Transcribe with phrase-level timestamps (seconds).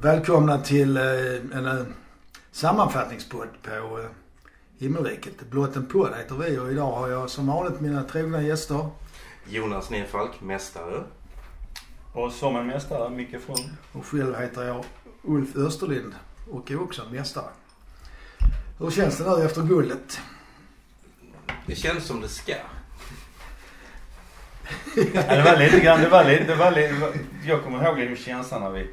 [0.00, 1.02] Välkomna till eh,
[1.52, 1.84] en eh,
[2.52, 4.06] sammanfattningspodd på eh,
[4.78, 5.50] Himmelriket.
[5.50, 8.88] Blott en podd heter vi och idag har jag som vanligt mina trogna gäster.
[9.48, 11.04] Jonas Nedfalk, mästare.
[12.12, 13.64] Och som en mästare, Micke From.
[13.92, 14.84] Och själv heter jag
[15.22, 16.14] Ulf Österlind
[16.50, 17.50] och är också en mästare.
[18.78, 20.20] Hur känns det nu efter guldet?
[21.66, 22.54] Det känns som det ska.
[25.14, 28.24] Ja, det var lite grann, det var lite, det var lite, jag kommer ihåg liksom
[28.24, 28.90] känslan när vi,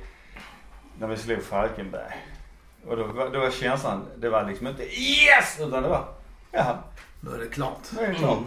[0.99, 2.25] när vi slog Falkenberg.
[2.87, 5.57] Och då, var- då var känslan, det var liksom inte yes!
[5.59, 6.07] Utan det var,
[6.51, 6.77] jaha,
[7.19, 7.79] Nu är det klart.
[7.91, 8.43] nu är det klart.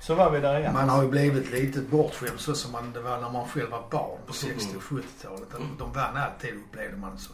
[0.00, 0.72] Så var vi där igen.
[0.72, 3.84] Man har ju blivit lite bortskämd så som man, det var när man själv var
[3.90, 5.48] barn på 60 och 70-talet.
[5.78, 7.32] De vann alltid upplevde man så.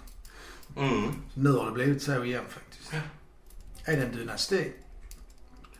[0.76, 1.12] Mm.
[1.34, 2.92] Nu har det blivit så igen faktiskt.
[3.84, 4.72] Är det en dynasti?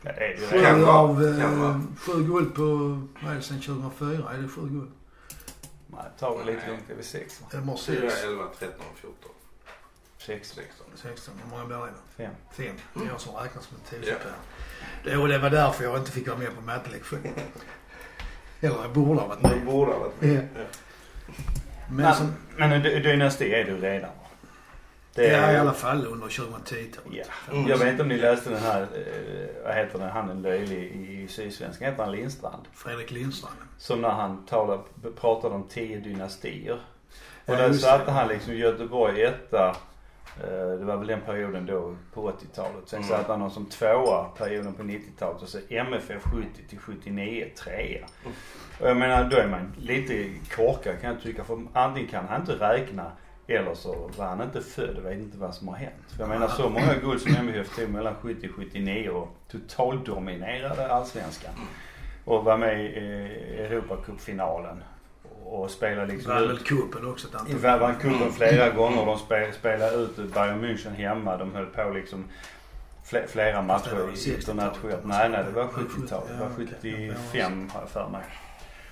[0.01, 2.63] Ja, det är det ju Sju av eh, sju guld på,
[3.23, 4.31] vad är det sen 2004?
[4.33, 4.91] Är det sju guld?
[5.95, 7.47] Nej, tar vi lite lugnt, det är vi sex va?
[7.51, 8.23] Eller måste 4, sex?
[8.23, 9.31] 11, 13, 14,
[10.17, 10.85] Sex, 16.
[10.95, 11.33] 16.
[11.43, 12.23] Hur många blir det då?
[12.23, 12.31] fem.
[12.53, 12.75] Fem.
[12.93, 14.05] Det är jag som räknar som en Ja.
[14.05, 14.31] tioårspär.
[15.03, 17.33] Det, det var därför jag inte fick vara med på mattelektionen.
[18.61, 19.65] Eller jag borde ha varit Det med.
[19.65, 20.27] borde ha varit Ja.
[20.27, 20.47] med.
[20.57, 20.63] Ja.
[21.91, 24.24] Men som, Men en dy- dynasti är du redan va?
[25.15, 27.29] Det ja, i alla fall under 2010-talet.
[27.47, 27.53] Ja.
[27.53, 27.67] Mm.
[27.67, 30.83] Jag vet inte om ni läste den här, eh, vad heter den, han är löjlig
[30.91, 32.61] i Sydsvenskan, heter han Lindstrand?
[32.73, 33.55] Fredrik Lindstrand.
[33.77, 34.81] Som när han talade,
[35.19, 36.79] pratade om tio dynastier.
[37.45, 39.75] Och Ja, där satte han liksom Göteborg etta.
[40.43, 42.83] eh, Det var väl den perioden då på 80-talet.
[42.85, 43.09] Sen Mm.
[43.09, 48.05] satte han dem som tvåa perioden på 90-talet och så MFF 70 till 79 trea.
[48.81, 51.43] Och jag menar då är man lite korkad kan jag tycka.
[51.43, 53.11] För antingen kan han inte räkna
[53.47, 55.93] eller så var han inte född och vet inte vad som har hänt.
[56.07, 60.87] För jag menar så många guld som MFF tog mellan 70 och 79 och totaldominerade
[60.93, 61.53] allsvenskan.
[62.25, 64.83] Och var med i eh, Europacupfinalen.
[65.45, 69.05] Och spelade liksom Vann väl cupen också ett antal Vann vann cupen flera gånger.
[69.05, 71.37] De spel, spelade ut Bayern München hemma.
[71.37, 72.25] De höll på liksom
[73.05, 74.47] fle- flera matcher 60-talet.
[74.47, 75.05] internationellt.
[75.05, 76.27] Nej, nej, det var Ja, 70-talet.
[76.27, 77.13] Det var ja, okej.
[77.31, 78.21] 75 har jag för mig.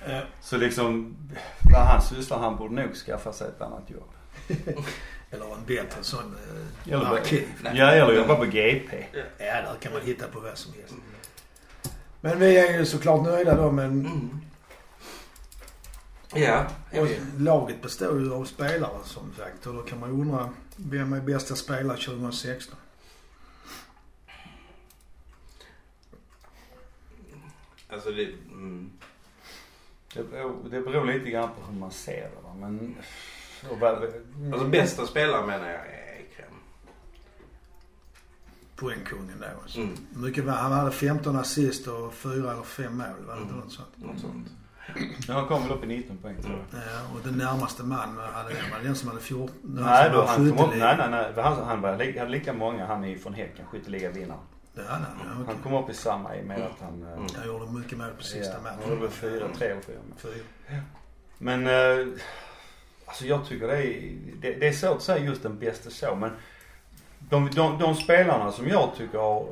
[0.10, 0.22] Ja.
[0.42, 1.16] Så liksom,
[1.74, 4.10] vad han sysslar, han borde nog skaffa sig ett annat jobb.
[5.32, 6.36] Eller en bättre sån
[6.86, 7.48] eh, Eller bara- arkiv.
[7.74, 9.06] Ja, eller jobba på GP.
[9.14, 9.22] Ja,
[9.62, 10.94] där kan man hitta på vad som helst.
[12.22, 14.40] Men vi är ju såklart nöjda då men Mm.
[16.36, 19.68] Ja, och laget består ju av spelare som sagt.
[19.68, 22.76] Och då kan man ju undra vem är bästa spelare 2016?
[27.90, 28.24] Alltså det...
[28.52, 28.92] Mm.
[30.14, 32.54] Det beror, det beror lite grann på hur man ser det va.
[32.60, 32.96] Men...
[33.70, 33.88] Och
[34.54, 36.54] Alltså bästa spelare menar jag är Ekrem.
[38.76, 39.80] Poängkungen då alltså.
[39.80, 39.96] Mm.
[40.16, 43.08] Mycket, var- han hade 15 assist och 4 eller 5 mål.
[43.28, 43.64] Var det inte Mm.
[43.66, 43.90] något sånt?
[43.98, 44.48] Något sånt.
[45.28, 46.82] Ja, han kom väl upp i 19 poäng tror jag.
[46.82, 49.56] Ja, och den närmaste man hade, var den som hade 14.
[49.62, 51.34] den Nej, då han kom upp, nej, nej, nej.
[51.44, 54.42] Han, han var, hade lika många, han är från Häcken, skytteligavinnaren.
[54.76, 55.46] Ja, nej, nej, okej.
[55.56, 57.04] Han kom upp i samma i och med att han...
[57.04, 57.26] Mm.
[57.36, 58.78] Han gjorde mycket mål på sista ja, matchen.
[58.82, 60.18] Han gjorde väl fyra, tre eller fyra mål.
[60.18, 60.82] Fyra.
[61.38, 62.08] Men, eh,
[63.06, 66.16] alltså jag tycker det är, det, det är svårt att säga just den bästa så
[66.16, 66.32] men
[67.20, 69.48] de, de, de spelarna som jag tycker har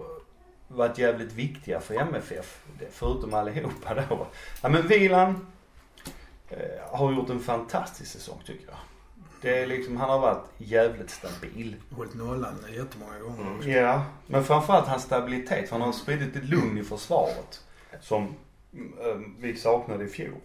[0.67, 4.27] varit jävligt viktiga för MFF, förutom allihopa då.
[4.61, 5.47] Ja men Vilan
[6.49, 6.57] eh,
[6.91, 8.77] har gjort en fantastisk säsong tycker jag.
[9.41, 11.75] Det är liksom, han har varit jävligt stabil.
[11.95, 13.57] Hållit nollan jättemånga gånger Mm.
[13.57, 13.69] också.
[13.69, 15.69] Ja, men framförallt hans stabilitet.
[15.69, 17.63] För han har spridit ett lugn i försvaret.
[18.01, 18.23] Som
[18.73, 20.35] eh, vi saknade i fjol.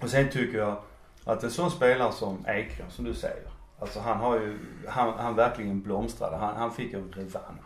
[0.00, 0.76] Och sen tycker jag
[1.24, 3.48] att en sån spelare som Ekrem, som du säger.
[3.78, 4.58] Alltså han har ju,
[4.88, 6.36] han, han verkligen blomstrade.
[6.36, 7.64] Han, han fick en revansch.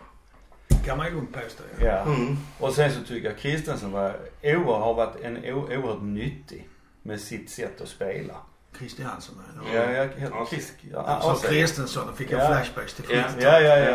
[0.84, 1.62] Kan man ju lugnt påstå.
[1.80, 1.86] Ja.
[1.86, 2.02] Ja.
[2.02, 2.36] Mm.
[2.60, 6.69] Och sen så tycker jag Kristensen var, oerhört, har varit en oerhört nyttig
[7.02, 8.34] med sitt sätt att spela.
[8.78, 9.34] Christiansen.
[9.62, 9.75] Mm.
[9.75, 10.47] Ja, Ja.
[10.50, 11.37] Chris, ja.
[11.49, 12.47] Kristensson, fick jag Ja.
[12.47, 13.22] flashbacks till Ja.
[13.28, 13.91] 70 Ja, ja, ja, ja.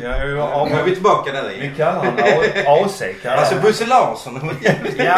[0.00, 1.74] ja, ja, ja, Nu är vi tillbaka där Vi igen.
[1.76, 2.14] kallar honom
[2.66, 3.02] AC.
[3.26, 3.62] Alltså han.
[3.62, 4.50] Bosse Larsson.
[4.62, 4.72] Ja,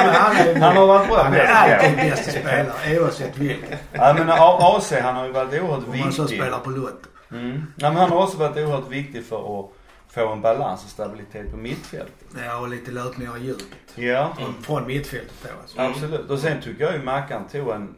[0.04, 1.22] men han är, Han har varit bra.
[1.22, 3.78] han är alltid bästa spelare oavsett vilken.
[3.92, 6.38] Ja men AC han har ju varit oerhört Om man så viktig.
[6.40, 7.08] spelar på Lotto.
[7.32, 7.66] Mm.
[7.76, 9.66] Ja, men han har också varit oerhört viktig för att
[10.14, 12.14] få en balans och stabilitet på mittfältet.
[12.46, 13.66] Ja, och lite löpningar i djupet.
[13.94, 15.78] Ja, Från, från mittfältet då alltså.
[15.78, 15.90] Mm.
[15.92, 16.30] absolut.
[16.30, 17.94] Och sen tycker jag ju Mackan tog en,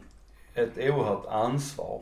[0.55, 2.01] ett oerhört ansvar.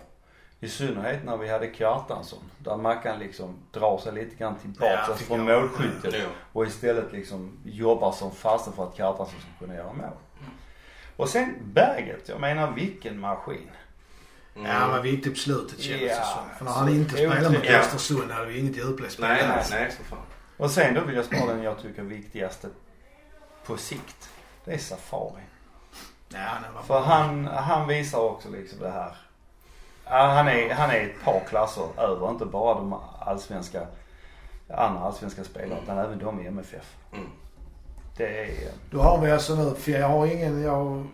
[0.59, 2.43] I synnerhet när vi hade Kjartansson.
[2.57, 6.13] Där Mackan liksom drar sig lite grann tillbaka Ja, från målskyttet.
[6.13, 6.25] Ja.
[6.53, 10.17] Och istället liksom jobbar som fasen för att Kjartansson ska kunna göra mål.
[11.15, 13.69] Och sen Berget, jag menar vilken maskin.
[14.55, 14.67] Mm.
[14.67, 16.57] Ja, han var viktig på slutet kändes det som.
[16.57, 17.79] För när han inte spelade mot Ja.
[17.79, 20.19] Östersund hade vi inget djupledsspel Nej, nej, nej för fan.
[20.57, 22.67] Och sen då vill jag spara den jag tycker viktigaste
[23.65, 24.29] på sikt.
[24.65, 25.41] Det är Safari.
[26.33, 29.15] Han var För han, han visar också liksom det här.
[30.03, 32.29] Han, är, han är ett par klasser över.
[32.29, 33.87] Inte bara de allsvenska,
[34.67, 36.95] andra allsvenska spelarna utan även de i MFF.
[37.13, 37.27] Mm.
[38.17, 38.71] Det är...
[38.89, 41.07] Då har vi alltså nu, för jag har ingen, jag,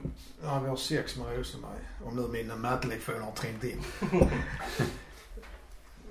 [0.44, 1.80] ja, vi har sex med Rosenberg.
[2.06, 3.82] Om nu mina mattelektioner har trängt in.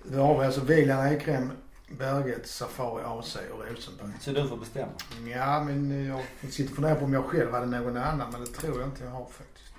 [0.03, 1.53] Då har vi alltså William Ekrem,
[1.89, 4.11] Berget, Safari AC och Rosenberg.
[4.21, 4.93] Så du får bestämma.
[5.27, 8.47] Ja men jag sitter och funderar på om jag själv hade någon annan men det
[8.47, 9.73] tror jag inte jag har faktiskt.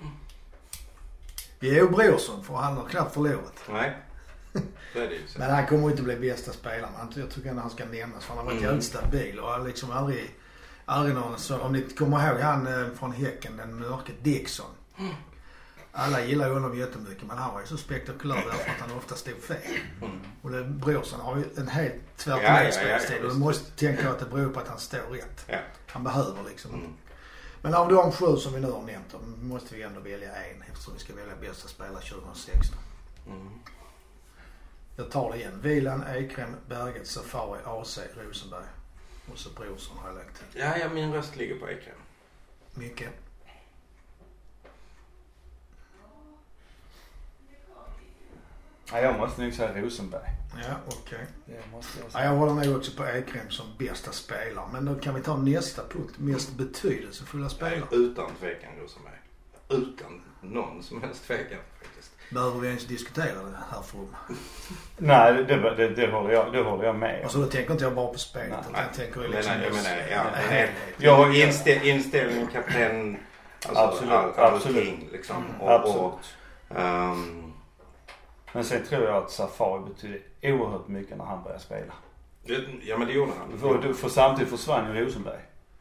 [1.60, 3.54] Är ju Brorsson för han har knappt förlorat.
[3.70, 3.96] Nej.
[4.92, 5.20] Så är det ju.
[5.38, 6.92] Men han kommer inte bli bästa spelaren.
[7.16, 8.64] Jag tycker ändå han ska nämnas för han har varit Mm.
[8.64, 10.34] jävligt stabil och har liksom aldrig,
[10.84, 14.66] aldrig någon så, om ni kommer ihåg han eh, från Häcken, den mörke Dixon.
[16.00, 19.14] Alla gillar ju honom jättemycket men han var ju så spektakulär därför att han ofta
[19.14, 19.58] stod fel.
[20.42, 24.10] Och det, Brorsson har ju en helt tvärt Ja, ja, ja, ja, du måste tänka
[24.10, 25.44] att det beror på att han står rätt.
[25.46, 25.58] Ja.
[25.86, 26.92] Han behöver liksom Mm.
[27.62, 30.62] Men av de sju som vi nu har nämnt då måste vi ändå välja en
[30.62, 32.78] eftersom vi ska välja bästa spelare 2016.
[33.26, 33.48] Mm.
[34.96, 35.60] Jag tar det igen.
[35.62, 38.64] Vilan, Ekrem, Berget, Safari, AC, Rosenberg.
[39.32, 40.60] Och så Brorsson har jag lagt till.
[40.60, 41.94] Ja, ja, min röst ligger på Ekrem.
[42.74, 43.08] Mycket.
[48.92, 50.30] Ja, jag måste nog säga Rosenberg.
[50.56, 51.26] Ja, okej.
[51.72, 54.64] Måste jag Ja, jag håller nog också på Ekrem som bästa spelare.
[54.72, 56.14] Men då kan vi ta nästa punkt.
[56.18, 57.82] Mest betydelsefulla spelare.
[57.90, 59.14] Utan tvekan Rosenberg.
[59.68, 62.12] Utan någon som helst tvekan faktiskt.
[62.30, 63.98] Behöver vi ens diskutera det här för
[64.98, 67.24] Nej, det, det, det, håller jag, det håller jag med om.
[67.24, 69.52] Och så då tänker inte jag bara på spelet Nej, utan jag tänker ju liksom...
[69.62, 70.24] jag menar, ja.
[70.50, 70.70] nej.
[70.98, 73.18] Jag- Instä, inställning, kapten,
[73.66, 74.84] alltså Absolut, all, all absolut.
[74.84, 75.36] king liksom.
[75.36, 75.60] Mm.
[75.60, 76.00] Och, Absolut.
[76.68, 77.47] och, ehm,
[78.58, 81.92] Men sen tror jag att Safari betydde oerhört mycket när han började spela.
[82.82, 83.58] ja men det gjorde han.
[83.58, 85.40] För, för samtidigt försvann ju Rosenberg.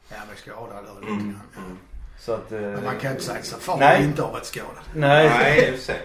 [0.09, 1.24] Ja, men skadad eller lite Mm.
[1.25, 1.65] grann.
[1.65, 1.77] Mm.
[2.19, 2.52] Så att...
[2.52, 4.04] eh, Men man kan inte säga att Safari Nej.
[4.04, 4.69] inte har varit skadad.
[4.94, 5.30] Nej.
[5.30, 5.96] Nej, i.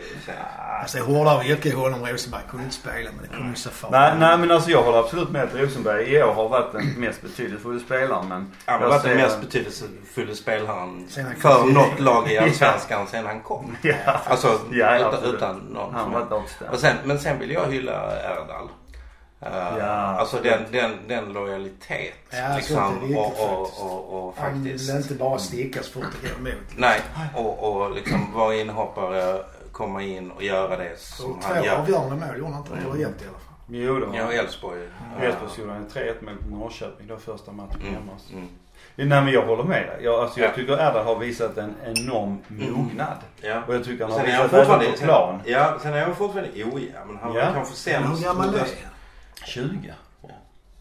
[0.82, 2.06] Alltså hårdare yrke i honom.
[2.06, 3.90] Rosenberg kunde inte spela men det kunde ju Safari.
[3.92, 6.86] Nej, nej men alltså jag håller absolut med att Rosenberg i år har varit den
[6.86, 8.52] mest betydelsefulla spelaren men...
[8.64, 11.08] Han har varit den mest betydelsefulla spelaren
[11.40, 13.76] för något lag i Allsvenskan sen han kom.
[13.82, 13.94] Ja,
[14.24, 16.10] Alltså Ja, utan, utan någon han
[16.80, 17.92] sen, men sen vill jag hylla
[18.22, 18.68] Erdal.
[19.46, 23.00] Uh, Ja, alltså den, den, den lojalitet Ja, så är det liksom.
[23.00, 23.82] riktigt Och, och, faktiskt.
[23.82, 24.88] och, och Han faktiskt.
[24.90, 26.62] vill inte bara sticka så fort det går emot.
[26.76, 27.00] Nej,
[27.34, 29.42] och, och liksom vara inhoppare,
[29.72, 31.76] komma in och göra det som Och han två gör.
[31.76, 32.74] avgörande mål gjorde han inte.
[32.74, 33.54] Eller ett i alla fall.
[33.68, 34.32] Jo det var Ja, han.
[34.32, 34.80] Elfsborg.
[35.20, 38.12] Elfsborg gjorde han 3-1 mot Norrköping då första matchen Mm, hemma.
[38.32, 38.48] mm.
[38.94, 39.98] Nej men jag håller med dig.
[40.04, 40.54] Jag, alltså, jag Ja.
[40.54, 43.16] tycker Erdal har visat en enorm mognad.
[43.40, 43.62] Ja.
[43.68, 45.40] Och jag tycker han har Sen är han visat även fortfarande, på sen, plan.
[45.44, 46.92] ja, sen är han fortfarande ojämn.
[47.06, 47.44] Men han Ja.
[47.44, 48.20] var kanske Men sämst.
[48.20, 48.68] hur gammal är han?
[49.42, 49.94] Öst- 20.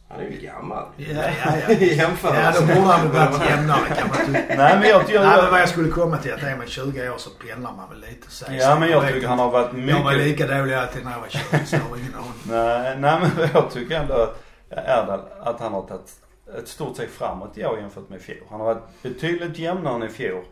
[0.09, 0.87] Han är ju gammal.
[0.97, 1.05] Ja,
[1.45, 1.73] ja, ja.
[1.79, 2.41] I jämförelse.
[2.41, 4.55] Ja, då borde han väl varit jämnare kan man tycka.
[4.57, 7.09] Nej men jag, jag, Nej, men vad jag, skulle komma till att är man 20
[7.09, 8.31] år så pendlar man väl lite.
[8.31, 10.27] Säg Ja men jag tycker han har varit Jag var mycket...
[10.27, 12.33] lika dålig alltid när jag var 20 så jag har ingen aning.
[12.43, 16.11] Nej, nej men jag tycker ändå att Erdal, att han har tagit
[16.57, 18.43] ett stort steg framåt i år jämfört med i fjol.
[18.49, 20.43] Han har varit betydligt jämnare än i fjol.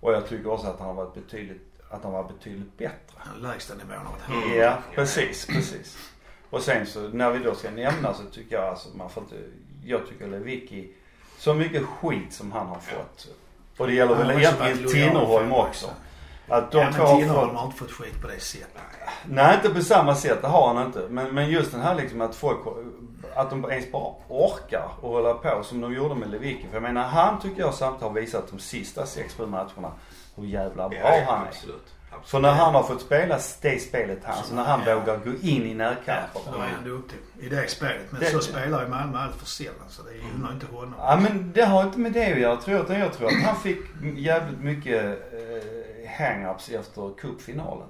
[0.00, 3.18] Och jag tycker också att han har varit betydligt, att han var betydligt bättre.
[3.32, 4.58] Den lägsta nivån av ett Mm.
[4.58, 6.11] Ja, precis, precis.
[6.52, 9.36] Och sen så när vi då ska nämna så tycker jag alltså man får inte,
[9.84, 10.88] jag tycker Lewicki,
[11.38, 13.28] så mycket skit som han har fått.
[13.76, 15.86] Och det gäller väl egentligen Tinnerholm också.
[16.48, 18.68] Att de Ja, men har Tinnerholm har inte fått skit på det sättet.
[19.26, 21.06] nej inte på samma sätt, det har han inte.
[21.10, 22.58] Men, men just den här liksom att folk,
[23.34, 26.66] att de ens bara orkar och hålla på som de gjorde med Lewicki.
[26.68, 29.92] För jag menar han tycker jag samtidigt har visat de sista 6-7 matcherna
[30.36, 31.48] hur jävla bra Ja, han är.
[31.48, 31.94] absolut.
[32.12, 32.28] Absolut.
[32.30, 34.94] För när han har fått spela det spelet här, så när han Ja.
[34.98, 36.40] vågar gå in i närkamper.
[36.52, 38.06] Då är han duktig i det spelet.
[38.10, 40.94] Men Det- så spelar ju Malmö allt för sällan så det gynnar inte honom.
[40.98, 42.84] Ja men det har inte med det att göra tror jag.
[42.84, 43.78] Utan jag tror att han fick
[44.16, 47.88] jävligt mycket eh, hang-ups efter cupfinalen.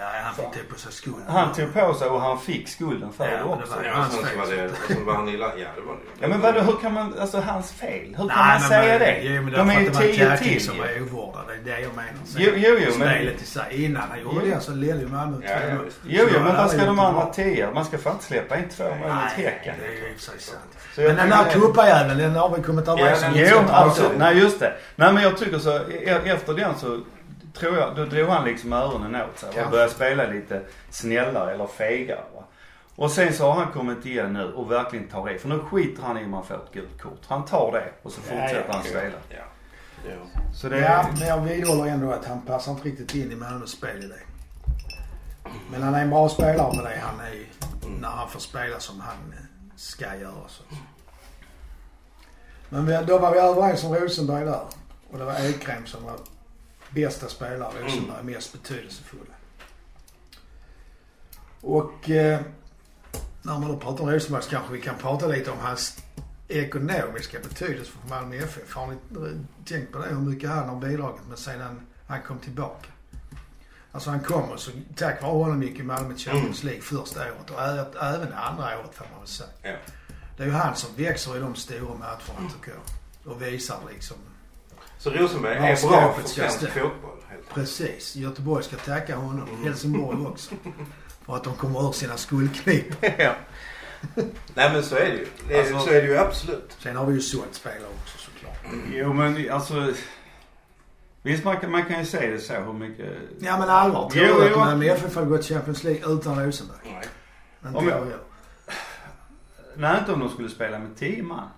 [0.00, 1.22] Ja, han fick det på sig skulden.
[1.28, 3.76] Han tog på sig och han fick skulden för Ja, det men det också.
[3.76, 4.46] var- Ja, sen så var
[4.96, 5.46] det, var han illa.
[5.58, 6.00] Ja, det var det.
[6.20, 8.04] Ja men vadå, hur kan man, alltså hans fel?
[8.06, 9.20] Hur kan Nej, man men säga men- det?
[9.22, 11.42] Jo, men De är ju därför att det tio var till som var ovårdad.
[11.64, 12.12] Det är det jag menar.
[12.24, 13.08] Sen Jo, jo, jo men...
[13.08, 13.84] Spelet i sig.
[13.84, 14.54] Innan han gjorde Jo.
[14.54, 15.84] det så ledde ju Malmö Ja, ja, 3-0.
[15.84, 15.98] visst.
[16.04, 17.70] Jo, jo men vad ska de det andra tio?
[17.74, 19.74] Man ska fan inte släppa in två mål mot Häcken.
[19.80, 20.60] det är ju i och för sig sant.
[20.96, 23.30] Men den där cuppajäveln, den har vi kommit överens om.
[23.34, 24.18] Jo, absolut.
[24.18, 24.72] Nej, just det.
[24.96, 25.76] Nej, men jag tycker så.
[25.76, 27.00] e- Efter den så
[27.54, 29.64] tror jag, då drog han liksom öronen åt sig.
[29.64, 32.24] Och började spela lite snällare eller fegare.
[32.34, 32.44] Va?
[32.96, 35.38] Och sen så har han kommit igen nu och verkligen tar i.
[35.38, 37.20] För nu skiter han i om han får ett gult kort.
[37.26, 38.74] Han tar det och så Ja, fortsätter ja.
[38.74, 39.16] han spela.
[39.28, 39.42] Ja.
[40.08, 40.40] Ja.
[40.54, 43.70] Så det Ja, men jag vidhåller ändå att han passar inte riktigt in i Malmös
[43.70, 44.14] spelidé.
[45.70, 47.46] Men han är en bra spelare med det han är
[48.00, 50.48] när han får spela som han eh, ska göra.
[50.48, 50.62] Så.
[52.68, 54.60] Men vi, då var vi överens om Rosenberg där.
[55.12, 56.16] Och det var Ekrem som var
[56.90, 57.84] bästa spelare.
[57.84, 59.34] Rosenberg mest betydelsefulla.
[61.60, 62.40] Och eh,
[63.42, 66.02] när man då pratar om Rosenberg så kanske vi kan prata lite om hans
[66.48, 68.74] ekonomiska betydelse för Malmö FF.
[68.74, 68.96] Har ni
[69.64, 70.08] tänkt på det?
[70.08, 72.86] Hur mycket han har bidragit med sedan han kom tillbaka?
[73.92, 77.20] Alltså han kom och så tack vare honom gick ju Malmö till Champions League första
[77.20, 77.62] året och
[78.02, 79.50] även andra året får man väl säga.
[79.62, 79.76] Ja.
[80.36, 83.32] Det är ju han som växer i de stora matcherna tycker jag.
[83.32, 84.16] Och visar liksom
[85.00, 87.16] Så Rosenberg Ja, är bra för svensk fotboll.
[87.54, 88.16] Precis.
[88.16, 89.48] Göteborg ska tacka honom.
[89.64, 90.54] Helsingborg också.
[91.26, 92.86] För att de kommer ur sina skuldknip.
[93.18, 93.34] ja.
[94.54, 95.26] Nej men så är det ju.
[95.48, 96.76] Det är, Alltså- så är det ju absolut.
[96.78, 98.72] Sen har vi ju sålt spelare också såklart.
[98.92, 99.92] Jo men alltså.
[101.22, 103.12] Visst man kan, man kan ju se det så hur mycket.
[103.40, 104.10] Ja men allvar.
[104.10, 104.56] Tror Jo, du att.
[104.58, 106.78] Malmö FF hade gått Champions League utan Rosenberg?
[106.84, 107.04] Nej.
[107.66, 108.18] Inte Om jag- jag.
[109.76, 111.48] Nej inte om de skulle spela med 10 man.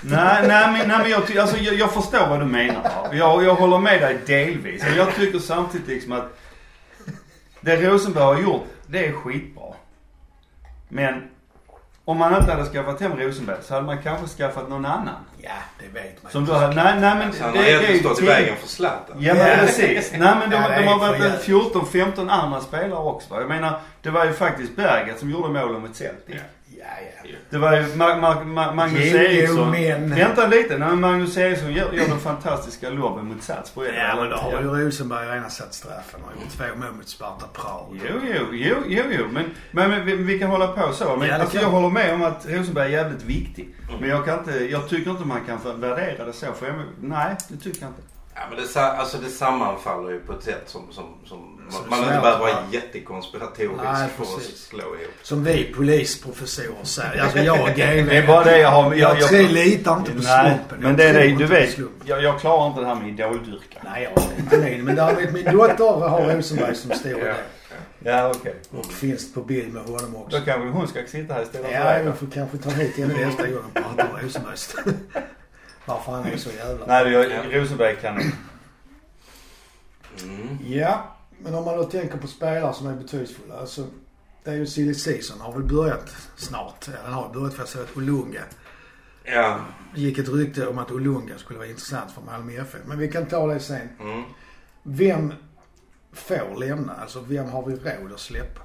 [0.00, 3.08] Nej, nej men, nej, men jag, alltså, jag, jag förstår vad du menar.
[3.12, 4.82] Jag, jag håller med dig delvis.
[4.82, 6.38] Men jag tycker samtidigt liksom att
[7.60, 9.64] det Rosenberg har gjort, det är skitbra.
[10.88, 11.22] Men
[12.04, 15.14] om man inte hade skaffat hem Rosenberg så hade man kanske skaffat någon annan.
[15.42, 18.22] Ja, det vet man Som du hade, nej, nej men Så han har egentligen stått
[18.22, 19.16] i vägen för Zlatan.
[19.18, 20.12] Ja men precis.
[20.12, 21.74] Nej men de, Ja, de har varit en jävligt.
[21.74, 23.40] 14-15 andra spelare också va.
[23.40, 26.34] Jag menar, det var ju faktiskt Berget som gjorde målen mot Celtic.
[26.34, 26.40] Ja.
[26.84, 27.36] Ja, ja.
[27.50, 29.70] Det var ju Ma- Ma- Ma- Magnus Jo, jo, Eriksson.
[29.70, 30.78] men- Vänta lite.
[30.78, 33.94] Nej, Magnus Eriksson gör, gör den fantastiska lobben mot Salzburg.
[33.96, 37.46] Ja men då har ju Rosenberg redan satt straffen och gjort två mål mot Sparta
[37.52, 37.86] Prag.
[38.08, 39.24] Jo, jo, jo, jo, jo.
[39.32, 41.16] Men, men, men vi, vi kan hålla på så.
[41.16, 43.74] Men Ja, alltså, jag håller med om att Rosenberg är jävligt viktig.
[44.00, 46.46] Men jag kan inte, jag tycker inte man kan värdera det så.
[46.52, 48.02] För jag, nej, det tycker jag inte.
[48.34, 52.00] Ja, men det, alltså det sammanfaller ju på ett sätt som, som, som man, man
[52.00, 52.58] det inte är behöver vara va?
[52.70, 55.14] jättekonspiratorisk Nej, för att slå ihop.
[55.22, 57.22] Som vi polisprofessorer säger.
[57.22, 58.06] Alltså jag och GV.
[58.08, 58.94] Det är bara det jag har...
[58.94, 60.78] Jag, Jag, jag, litar inte på nej, slumpen.
[60.80, 61.78] men det är det, du vet.
[62.04, 63.82] Jag, jag klarar inte det här med idoldyrkan.
[63.84, 64.84] Nej, jag har inte min.
[64.84, 67.34] Men däremot min dotter har Rosenberg som stor idol.
[67.98, 68.54] Ja, okej.
[68.70, 70.38] Och finns på bild med honom också.
[70.38, 73.26] Då kanske hon ska sitta här istället för Ja, jag får kanske ta hit henne
[73.26, 74.56] nästa gång och prata om Rosenberg.
[75.84, 76.86] Varför han är så jävla...
[76.86, 77.60] Nej, jag, Ja.
[77.60, 78.32] Rosenberg kan...
[80.22, 80.58] Mm.
[80.66, 81.13] Ja,
[81.44, 83.54] men om man då tänker på spelare som är betydelsefulla.
[83.54, 83.86] Alltså,
[84.44, 86.88] det är ju silly season har väl börjat snart.
[86.88, 88.40] Ja, den har börjat för jag såg att Olunga.
[89.24, 89.60] Ja.
[89.94, 92.80] Gick ett rykte om att Olunga skulle vara intressant för Malmö FF.
[92.84, 93.88] Men vi kan ta det sen.
[94.00, 94.22] Mm.
[94.82, 95.32] Vem
[96.12, 96.94] får lämna?
[96.94, 98.60] Alltså vem har vi råd att släppa?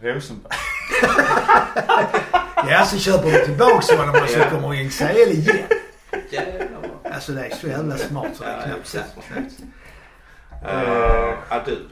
[0.00, 0.52] Rosenberg.
[2.68, 5.66] Ja, så köper vi tillbaks honom och så kommer in CL igen.
[6.30, 6.90] Jävlar.
[7.04, 9.12] Alltså det är så jävla smart så det är knappt sant.
[10.62, 11.88] Uh, Adu.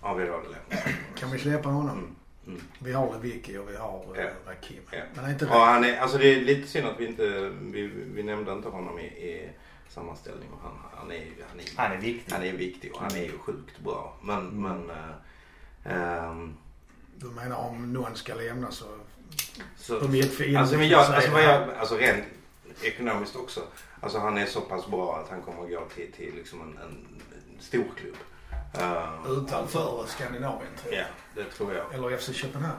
[0.00, 0.82] Att lämna.
[1.18, 1.98] Kan vi släppa honom?
[1.98, 2.14] Mm.
[2.46, 2.60] Mm.
[2.78, 4.22] Vi har Lewicki och vi har Ja.
[4.22, 4.30] ja.
[4.52, 4.82] Rakim.
[4.90, 4.98] Ja.
[5.14, 7.52] Men det är inte Och han är, alltså det är lite synd att vi inte,
[7.60, 9.50] vi, vi nämnde inte honom i, i
[9.88, 10.54] sammanställningen.
[10.62, 12.32] Han, han, är, han, är, Han är viktig.
[12.32, 14.16] han är viktig och han är ju sjukt bra.
[14.22, 14.62] Men, Mm.
[14.62, 16.56] men eh, ehm,
[17.16, 18.84] Du menar om någon ska lämna så...
[19.76, 22.24] så, På mitt alltså, men jag, alltså, vad jag, alltså rent
[22.82, 23.60] ekonomiskt också.
[24.00, 26.78] Alltså han är så pass bra att han kommer att gå till, till liksom en,
[26.82, 27.06] en
[27.60, 28.16] stor klubb.
[28.78, 31.02] Eh, Utanför Skandinavien tror jag.
[31.02, 31.94] Ja, det tror jag.
[31.94, 32.76] Eller FC Köpenhamn.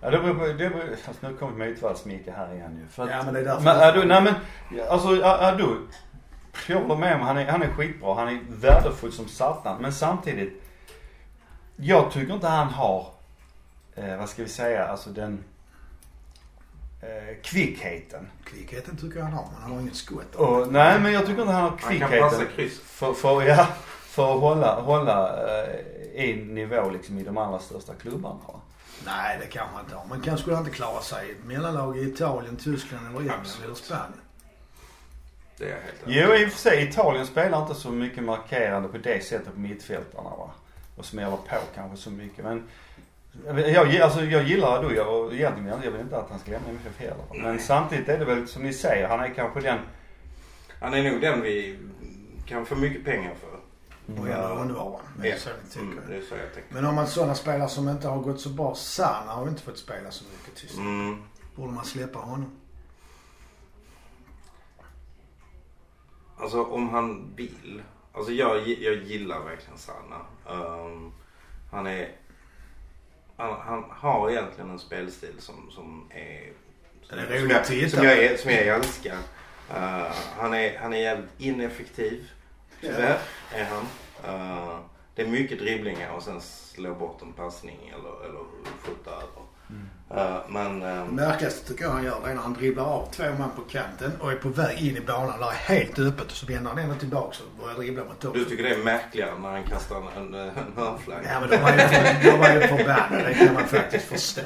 [0.00, 2.88] Ja, det beror det beror, alltså nu kommer Motvalls-Micke här igen ju.
[2.88, 4.34] För att, Ja, men det är därför- Men Adu, nej men,
[4.88, 5.76] alltså Adu.
[6.66, 8.14] Jag håller med om, han är, han är skitbra.
[8.14, 9.82] Han är värdefull som satan.
[9.82, 10.62] Men samtidigt.
[11.76, 13.06] Jag tycker inte han har,
[13.94, 15.44] eh, vad ska vi säga, alltså den
[17.00, 18.28] eh, kvickheten.
[18.44, 20.34] Kvickheten tycker jag han har, men han har inget skott.
[20.34, 22.20] Och, nej men jag tycker inte han har Han kan kvickheten.
[22.30, 22.80] passa kryss.
[22.80, 23.66] För, för, ja,
[24.12, 28.38] för att hålla, hålla eh, i nivå liksom i de allra största klubbarna.
[28.46, 28.60] va.
[29.06, 30.06] Nej, det kanske han inte har.
[30.10, 33.40] Men kanske skulle han inte klara sig i ett mellanlag i Italien, Tyskland eller England
[33.40, 33.64] Absolut.
[33.64, 34.20] eller Spanien.
[35.58, 38.88] Det är jag helt Jo i och för sig, Italien spelar inte så mycket markerande
[38.88, 40.50] på det sättet på mittfältarna va.
[40.96, 42.68] Och smäller på kanske så mycket men
[43.72, 46.98] jag, alltså, jag gillar Adu och egentligen jag vill inte att han ska lämna MFF
[46.98, 47.24] heller.
[47.30, 47.58] Men Nej.
[47.58, 49.78] samtidigt är det väl som ni säger, han är kanske den
[50.80, 51.78] Han är nog den vi
[52.46, 53.51] kan få mycket pengar för.
[54.18, 55.00] Och det är Ja.
[55.76, 56.74] Mm, det är så jag tänker.
[56.74, 58.74] Men om man sådana spelare som inte har gått så bra.
[58.74, 60.78] Sana har inte fått spela så mycket tyst.
[60.78, 61.22] Mm.
[61.54, 62.50] Borde man släppa honom?
[66.38, 67.82] Alltså om han vill.
[68.12, 70.20] Alltså jag, jag gillar verkligen Sanna.
[70.48, 71.12] Ehm,
[71.70, 72.08] han är...
[73.36, 76.52] Han, han har egentligen en spelstil som, som är...
[77.10, 79.18] Den är som rolig jag, att titta som jag, som jag älskar.
[79.70, 80.06] Eh,
[80.38, 82.30] han, är, han är jävligt ineffektiv.
[82.80, 83.18] Tyvärr
[83.54, 83.86] är han.
[84.24, 84.76] Eh,
[85.14, 88.40] det är mycket dribblingar och sen slå bort en passning eller, eller
[88.82, 89.42] skjuta över.
[90.14, 90.82] Eh, men...
[90.82, 93.50] eh, Det märkligaste tycker jag han gör det är när han dribblar av två man
[93.56, 95.40] på kanten och är på väg in i banan.
[95.40, 98.26] Där är helt öppet och så vänder han ändå tillbaka och börjar dribbla mot du
[98.26, 98.44] toppen.
[98.44, 101.32] tycker det är märkligare när han kastar en, en, en hörnflagga?
[101.32, 101.76] Ja men de var ju,
[102.30, 103.24] de var ju förbannade.
[103.28, 104.40] Det kan man faktiskt förstå.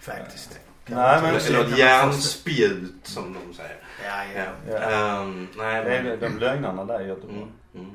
[0.00, 0.58] Faktiskt.
[0.86, 3.76] Nej, men- Eller kan ett järnspjut som de säger.
[4.04, 4.42] Ja, ja.
[4.72, 4.78] Ja.
[4.90, 5.20] Ja.
[5.20, 6.20] Ehm, nej, Det är men...
[6.20, 7.36] de lögnarna där i Göteborg.
[7.36, 7.90] Mm, mm,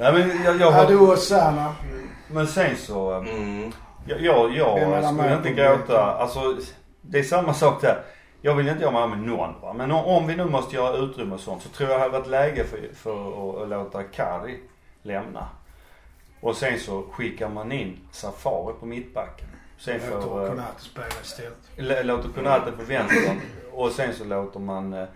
[0.00, 1.74] Nej men jag, jag har, och Sanna.
[2.28, 3.72] Men sen så, eh, mm.
[4.06, 6.02] jag, jag, jag skulle inte gråta.
[6.02, 6.58] Alltså
[7.00, 8.02] det är samma sak där.
[8.42, 9.72] Jag vill inte göra mig med någon va.
[9.72, 12.26] Men om, vi nu måste göra utrymme och sånt så tror jag det hade varit
[12.26, 14.60] läge för, för att, att låta Kari
[15.02, 15.48] lämna.
[16.40, 19.48] Och sen så skickar man in Safari på mittbacken.
[19.78, 22.06] Sen Låter får, eh, Konate spela istället.
[22.06, 23.40] Låter Konate på vänstern
[23.72, 25.08] och sen så låter man eh,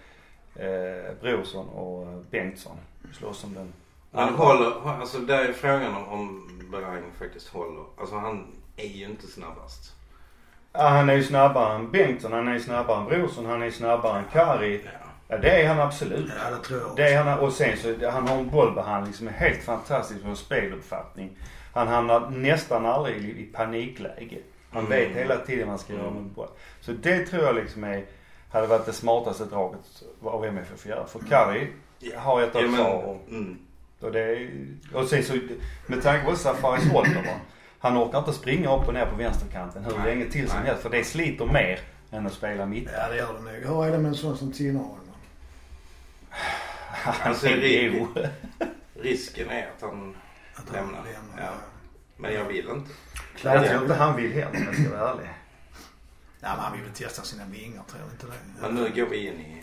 [0.57, 2.77] eh, Brorsson och eh, Bengtsson
[3.13, 3.73] slåss om den.
[4.15, 7.85] Han håller, alltså där är frågan om, om Berang faktiskt håller.
[7.99, 9.93] Alltså han är ju inte snabbast.
[10.73, 13.67] Ja, han är ju snabbare än Bengtsson, han är ju snabbare än Brorsson, han är
[13.67, 14.81] ju snabbare än Kari.
[14.85, 14.91] Ja.
[15.29, 16.31] Ja det är han absolut.
[16.45, 16.97] Ja det tror jag också.
[17.03, 20.31] Det är han och sen så han har en bollbehandling som är helt fantastisk och
[20.31, 21.37] en speluppfattning.
[21.73, 24.39] Han hamnar nästan aldrig i, i panikläge.
[24.71, 24.99] Han Mm.
[24.99, 26.49] vet hela tiden vad han ska göra med boll.
[26.81, 28.05] Så det tror jag liksom är,
[28.51, 29.81] hade varit det smartaste draget
[30.25, 31.07] av MFF att göra.
[31.07, 31.69] För Kari
[32.17, 32.61] har ett Ja,
[32.95, 33.59] år men,
[34.05, 34.51] och, det är,
[34.93, 35.39] och sen så
[35.87, 37.41] med tanke på Safaris ålder va.
[37.79, 40.07] Han orkar inte springa upp och ner på vänsterkanten hur Nej.
[40.07, 41.81] länge till som helst för det sliter mer
[42.11, 42.89] än att spela mitt.
[42.93, 43.77] Ja det gör det nog.
[43.77, 45.01] Hur är det med en sån som Tinnerholm?
[47.23, 48.07] Alltså, ju...
[48.95, 50.17] Risken är att han
[50.55, 50.99] Att lämnar.
[50.99, 51.43] han lämnar.
[51.45, 51.53] Ja.
[52.17, 52.91] Men jag vill inte.
[53.43, 55.29] Jag tror inte han vill heller om jag ska vara ärlig.
[56.41, 58.61] Nej men han vill väl testa sina vingar tror jag inte det.
[58.61, 59.63] Men nu går vi in i...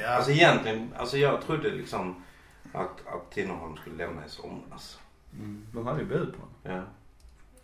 [0.00, 0.08] Ja.
[0.08, 2.24] Alltså egentligen, alltså jag trodde liksom
[2.72, 4.98] att, att Tinnerholm skulle lämna i somras.
[5.32, 5.66] Mm.
[5.72, 6.54] De hade ju bud på honom.
[6.62, 6.82] Ja.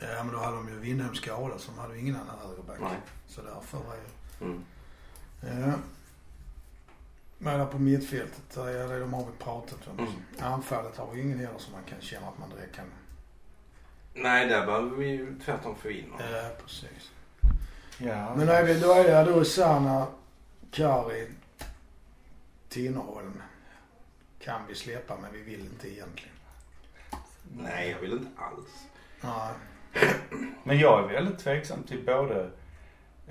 [0.09, 2.81] ja men då hade de ju Windholm skadad så de hade ju ingen annan högerback.
[2.81, 3.01] Nej.
[3.27, 4.47] Så därför var ju...
[4.47, 4.65] Mm.
[5.41, 5.73] Ja.
[7.39, 9.99] Men där på mittfältet, ja, det de har vi pratat om.
[9.99, 10.13] Mm.
[10.41, 12.85] Anfallet har vi ingen heller som man kan känna att man direkt kan...
[14.15, 16.13] Nej, där behöver vi ju tvärtom få in.
[16.19, 17.11] Ja precis.
[17.99, 18.35] Ja.
[18.37, 20.07] Men då är, vi, då är det då Sanna,
[20.71, 21.29] Kari,
[22.69, 23.43] Tinnerholm.
[24.47, 26.37] Kan vi släppa men vi vill inte egentligen.
[27.57, 28.87] Nej, jag vill inte alls.
[29.21, 29.53] Nej.
[30.65, 32.51] Men jag är väldigt tveksam till både,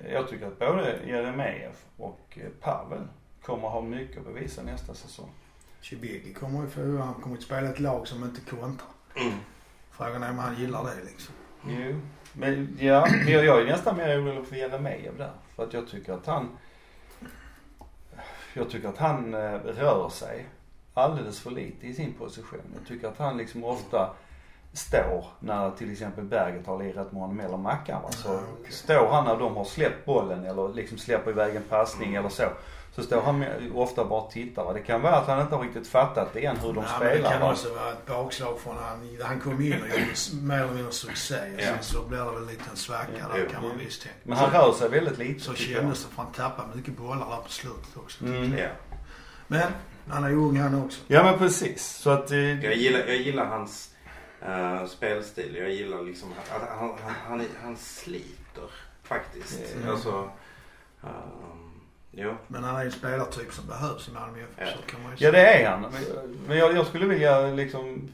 [0.10, 3.08] jag tycker att både Jeremejeff och Pavel
[3.42, 5.30] kommer ha mycket att bevisa nästa säsong.
[5.82, 8.90] Cibicki kommer ju få, han kommer att spela ett lag som inte kontrar.
[9.16, 9.38] Mm.
[9.92, 11.36] Frågan är om han gillar det liksom.
[11.68, 12.02] Jo.
[12.34, 15.32] Men ja, jag är nästan mer orolig för Jeremejeff där.
[15.56, 16.58] För att jag tycker att han,
[18.54, 20.46] jag tycker att han eh, rör sig
[21.02, 22.62] alldeles för lite i sin position.
[22.78, 24.10] Jag tycker att han liksom ofta
[24.74, 28.12] står när till exempel Berget har lirat med honom eller Mackan va.
[28.12, 28.72] Så Ja, okej.
[28.72, 32.44] står han när de har släppt bollen eller liksom släpper iväg en passning eller så.
[32.96, 34.74] Så står han ofta bara och tittar va.
[34.74, 37.14] Det kan vara att han inte har riktigt fattat igen hur de Nej, men det
[37.16, 37.52] spelar kan va.
[37.52, 39.18] också vara ett bakslag från han.
[39.22, 41.36] Han kom in och gjorde mer eller mindre succé.
[41.58, 41.66] Ja.
[41.66, 44.18] sen så blir det väl en liten svacka Ja, där kan man visst tänka.
[44.24, 47.38] Men han rör sig väldigt lite Så kändes det för han tappade mycket bollar där
[47.44, 48.26] på slutet också.
[48.26, 48.58] Mm.
[48.58, 48.68] Ja.
[49.48, 49.72] Men
[50.10, 51.02] han är ung han också.
[51.08, 51.86] Ja men precis.
[51.88, 53.96] Så att eh, Jag, gillar, jag gillar hans
[54.42, 55.56] eh, spelstil.
[55.60, 58.70] Jag gillar liksom att han, han, han, han, sliter
[59.04, 59.76] faktiskt.
[59.76, 59.90] Mm.
[59.90, 60.30] Alltså,
[61.04, 62.34] ehm, jo.
[62.48, 64.44] Men han är en spelartyp som behövs i Malmö.
[64.58, 64.66] Ja.
[64.88, 65.82] Kan man ju Ja det är han.
[65.82, 68.10] Men- Men jag, jag skulle vilja liksom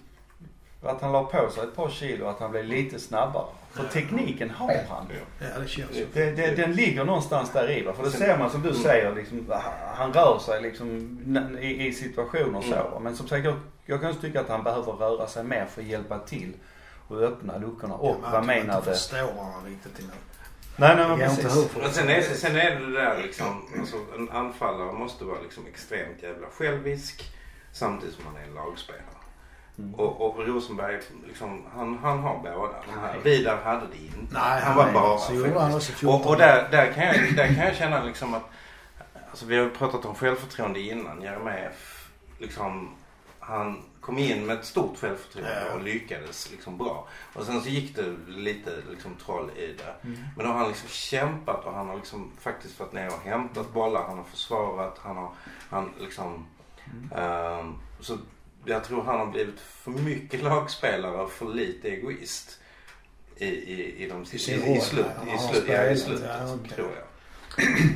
[0.84, 3.46] att han la på sig ett par kilo, att han blev lite snabbare.
[3.74, 5.08] För tekniken har han.
[5.40, 6.04] Ja det känns så.
[6.14, 7.94] Det, det, den ligger någonstans där i va.
[7.94, 9.54] För det ser man som du säger liksom,
[9.96, 11.18] han rör sig liksom
[11.62, 12.76] i, i situationer så.
[12.76, 13.00] va.
[13.00, 13.56] Men som sagt jag,
[13.86, 16.54] jag kan tycka att han behöver röra sig mer för att hjälpa till
[17.08, 18.92] och öppna luckorna och man vara med inte när det...
[18.92, 20.16] förstå varandra riktigt innan.
[20.76, 21.96] Nej nej men precis.
[21.96, 26.24] sen är, sen är det det där liksom, alltså en anfallare måste vara liksom extremt
[26.24, 27.34] jävla självisk
[27.72, 29.21] samtidigt som han är en lagspelare.
[29.82, 29.94] Mm.
[29.96, 32.74] Och, och Rosenberg, liksom, han, han har båda.
[32.86, 33.20] De här.
[33.24, 34.34] Vidar hade det inte.
[34.34, 34.94] Nej, han var nej.
[34.94, 35.76] bara Så gjorde han självisk.
[35.78, 38.50] också 14 Och, och där, där, kan jag, där kan jag känna liksom att,
[39.30, 41.22] alltså vi har pratat om självförtroende innan.
[41.22, 42.96] Jeremejeff, liksom,
[43.40, 47.08] han kom in med ett stort självförtroende och lyckades liksom bra.
[47.34, 50.08] Och sen så gick det lite liksom troll i det.
[50.08, 50.20] Mm.
[50.36, 53.74] Men då har han liksom kämpat och han har liksom faktiskt varit ner och hämtat
[53.74, 54.04] bollar.
[54.08, 55.00] Han har försvarat.
[55.04, 55.30] Han har,
[55.70, 56.46] han liksom,
[57.16, 58.18] ehm, så
[58.66, 62.58] jag tror han har blivit för mycket lagspelare och för lite egoist.
[63.38, 66.30] I, i, i, de, I i, i, slut, ja, i, slut, ja, i slutet
[66.70, 67.04] ja, tror jag.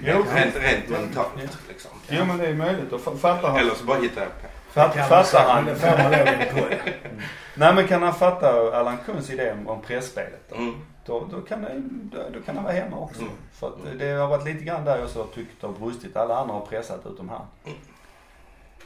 [0.03, 1.31] Jo, Rent, rent mentalt
[1.69, 1.91] liksom.
[2.09, 2.91] jo men det är möjligt.
[2.93, 4.47] Och fa- fattar han, Eller så bara hittar jag på.
[4.71, 5.65] fatt, fattar han.
[5.65, 6.79] Det får man lov.
[7.55, 10.55] Nej men kan han fatta Allan Kuhns idé om, om pressspelet då?
[10.55, 10.75] Mm.
[11.05, 13.21] då, då, kan det, då, då kan han vara hemma också.
[13.21, 13.33] Mm.
[13.53, 16.15] För att det har varit lite grann där jag så har tyckt har brustit.
[16.15, 17.45] Alla andra har pressat utom han.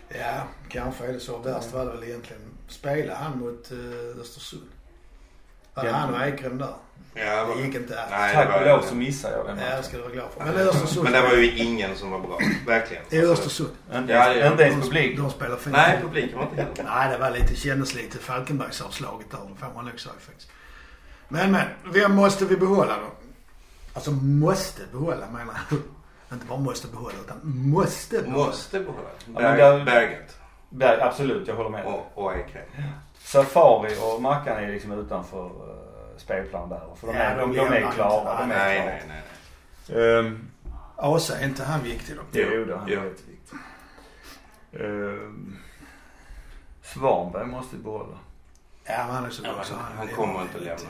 [0.09, 1.37] Ja, kanske är det så.
[1.37, 2.41] Värst var det väl egentligen.
[2.67, 4.69] Spelade han mot uh, Östersund?
[5.73, 5.95] Var det Ja.
[5.95, 6.73] han och Ekrem där?
[7.13, 8.05] Ja, Det gick inte.
[8.11, 9.83] Nej, Tack och lov så missade jag den Ja, det matchen.
[9.83, 10.45] ska du vara glad för.
[10.45, 11.03] Men det Östersund.
[11.03, 12.39] Men det var ju ingen som var bra.
[12.67, 13.03] Verkligen.
[13.09, 13.69] Det är Östersund.
[13.95, 15.17] Inte ens publik.
[15.17, 15.75] De spelar fint.
[15.75, 19.37] Nej, publiken var inte heller Nej, det var lite, kändes lite Falkenbergsavslaget där.
[19.49, 20.51] Det får man nog säga faktiskt.
[21.27, 21.67] Men, men.
[21.93, 23.11] Vem måste vi behålla då?
[23.93, 25.79] Alltså måste behålla menar jag.
[26.33, 28.45] Inte bara måste behålla utan måste behålla.
[28.45, 29.07] Måste behålla.
[29.25, 30.35] men Berg, där- Berget
[30.69, 31.85] Berg, absolut, jag håller med.
[31.85, 32.65] och, och Ekrem.
[33.17, 36.81] Safari och Mackan är liksom utanför uh, spelplan där.
[36.95, 38.19] För de Ja, är, de de, de är klara.
[38.31, 38.43] inte.
[38.43, 38.89] De är Nej, klara.
[38.89, 39.21] nej, nej.
[39.87, 40.19] nej.
[40.19, 40.49] Ehm,
[40.95, 42.21] Asa, är inte han viktig då?
[42.31, 42.87] det gjorde han.
[42.87, 42.95] Jo.
[43.03, 43.53] Jätteviktigt.
[44.71, 45.57] Um,
[46.83, 48.17] Svanberg måste behålla.
[48.85, 50.89] Ja, men han är så Ja, bra så men han han kommer inte lämna.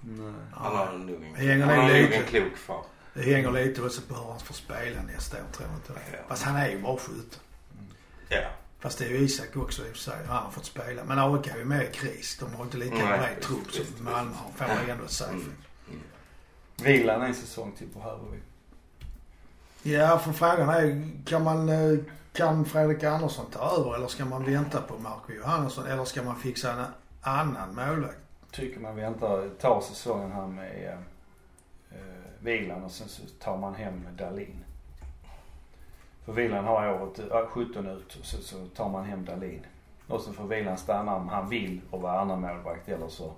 [0.00, 0.32] Nej.
[0.52, 2.82] Han har nog en, en klok far.
[3.14, 6.16] Det hänger lite också på hur han får spela nästa år, tror jag inte det.
[6.16, 6.24] Ja.
[6.28, 7.40] Fast han är ju bra skytt.
[8.28, 8.42] Ja.
[8.80, 10.26] Fast det är ju Isak också i och för sig.
[10.28, 11.04] Han har fått spela.
[11.04, 12.36] Men AIK är ju mer i kris.
[12.40, 14.50] De har inte lika Nej, bred visst, trupp visst, som Malmö har.
[14.66, 15.30] Får man ändå säga.
[15.30, 15.52] Mm.
[16.82, 18.38] Vilan en säsong till behöver vi.
[19.92, 21.98] Ja, för frågan är kan man, eh,
[22.32, 26.36] kan Fredrik Andersson ta över eller ska man vänta på Marco Johannesson eller ska man
[26.36, 26.84] fixa en
[27.20, 28.16] annan målvakt?
[28.50, 30.98] Tycker man väntar, tar säsongen här med
[32.42, 34.64] Vilan och sen så tar man hem Dalin.
[36.24, 39.66] För Vilan har året uh, 17 ut och så, så tar man hem Dalin.
[40.08, 43.32] Och så får Vilan stanna om han vill och vara andra målvakt eller så.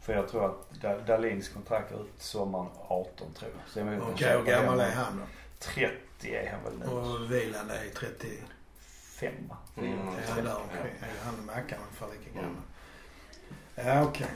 [0.00, 4.02] För jag tror att Da- Dalins kontrakt går ut sommaren 18 tror jag.
[4.02, 5.24] Och inte, hur gammal är han då?
[5.58, 6.86] 30 är han väl nu.
[6.96, 8.30] Och Wieland är 35
[9.20, 9.56] Femma.
[9.76, 9.98] Mm.
[10.28, 10.92] Ja, där omkring.
[11.00, 12.44] Är Han och Mackan ungefär lika Mm.
[12.44, 12.60] gamla.
[13.94, 14.26] Ja, okej.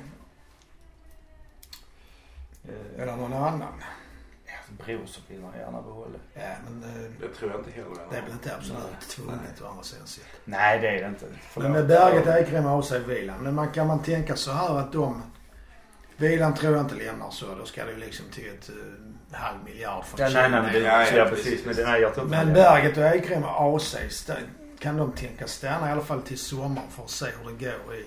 [2.68, 3.82] Eh, Är det någon annan?
[4.78, 6.18] Brorsson vill man gärna behålla.
[6.34, 7.90] Ja, men eh, Det tror jag inte heller.
[8.10, 10.24] det är väl inte absolut tvunget å andra sidan sett.
[10.44, 11.26] Nej det är det inte.
[11.50, 11.70] Förlåt.
[11.70, 13.42] Men med Berget, Ekrem och sig Wieland.
[13.42, 15.22] Men man, kan man tänka så här att de...
[16.16, 17.46] Wieland tror jag inte lämnar så.
[17.54, 20.72] Då ska det ju liksom till ett uh, halv miljard för Ja, nej, nej, men
[20.72, 21.64] det, Ja, precis.
[21.64, 22.54] Men det, nej, jag tror inte Men.
[22.54, 23.96] Berget och Ekrem och AC,
[24.78, 27.94] kan de tänka stanna i alla fall till sommaren för att se hur det går
[27.94, 28.04] i...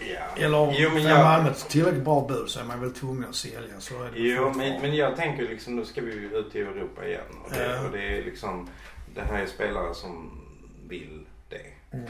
[0.00, 0.42] Ja.
[0.44, 3.34] Eller Jo, men jag- Malmö ett tillräckligt bra bud så är man väl tvungen att
[3.34, 3.80] sälja.
[3.80, 7.06] Så är det Jo, men, men jag tänker liksom nu ska vi ut i Europa
[7.06, 7.20] igen.
[7.44, 7.84] Och det, Ja.
[7.86, 8.68] och det är liksom,
[9.14, 10.40] det här är spelare som
[10.88, 11.96] vill det.
[11.96, 12.06] Mm.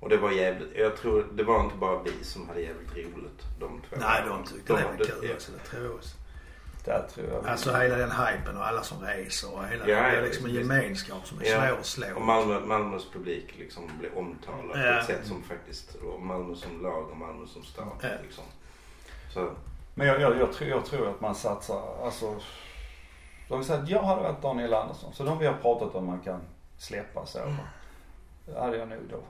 [0.00, 3.42] Och det var jävligt, jag tror det var inte bara vi som hade jävligt roligt.
[3.60, 3.96] De två.
[4.00, 5.52] Nej, de tyckte det var kul också.
[5.52, 6.16] Det tror jag också.
[6.84, 7.46] Där tror jag.
[7.46, 10.46] Alltså hela den hypen och alla som reser och hela Ja, det ja, är liksom
[10.46, 11.68] en gemenskap som är Ja.
[11.68, 12.06] svår att slå.
[12.16, 14.98] Och Malmö, Malmös publik liksom blev omtalad på Ja.
[15.00, 17.86] ett sätt som faktiskt, och Malmö som lag och Malmö som stad.
[18.02, 18.08] Ja.
[18.22, 18.44] Liksom.
[19.34, 19.50] Så,
[19.94, 22.40] Men jag, jag, jag, tror, jag tror att man satsar, alltså.
[23.48, 25.12] De har sagt, jag hade varit Daniel Andersson.
[25.14, 26.40] Så de vi har pratat om man kan
[26.78, 27.38] släppa så.
[28.46, 29.20] Det hade jag nog då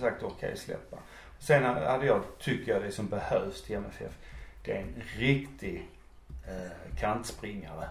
[0.00, 0.96] sagt okej släppa.
[1.38, 4.12] Sen hade jag, tycker jag det som behövs till MFF.
[4.64, 5.88] Det är en riktig
[7.00, 7.88] kantspringare.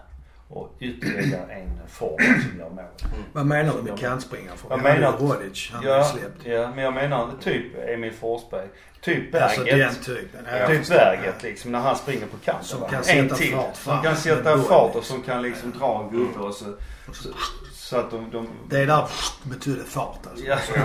[0.48, 2.84] Och ytterligare en forward som gör mål.
[3.32, 4.56] Vad menar du med kantspringare?
[4.56, 6.46] För Jag menar Rodic, han Ja, släppt.
[6.46, 8.66] ja, men jag menar typ Emil Forsberg.
[9.00, 9.58] Typ Berget.
[9.58, 10.46] Alltså den typen.
[10.60, 12.64] Ja, Typ Berget liksom när han springer på kanten.
[12.64, 13.52] Som kan en sätta till.
[13.52, 16.64] fart Som kan sätta fart och som kan liksom dra en gubbe och så,
[17.12, 17.28] så,
[17.72, 19.08] så att de, de Det där
[19.42, 20.44] betyder fart alltså.
[20.46, 20.56] ja.
[20.74, 20.82] ja.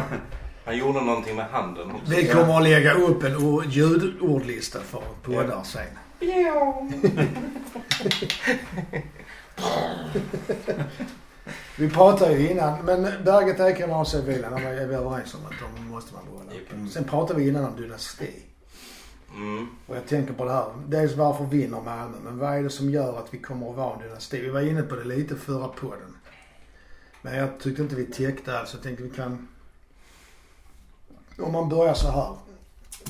[0.66, 2.12] Han gjorde någonting med handen också.
[2.16, 5.82] Vi kommer att lägga upp en ljudordlista för poddar sen.
[11.78, 15.54] Vi pratade ju innan, men Berget Ekrem och AC de är vi överens om att
[15.78, 16.90] de måste man behålla.
[16.90, 18.32] Sen pratade vi innan om dynasti.
[19.36, 19.68] Mm.
[19.88, 20.66] Och jag tänker på det här.
[20.88, 23.94] Dels varför vinner Malmö, men vad är det som gör att vi kommer att vara
[23.94, 24.42] en dynasti?
[24.42, 26.16] Vi var inne på det lite förra podden.
[27.22, 28.74] Men jag tyckte inte vi täckte alls.
[28.74, 29.48] Jag tänkte vi kan...
[31.40, 32.36] Om man börjar så här.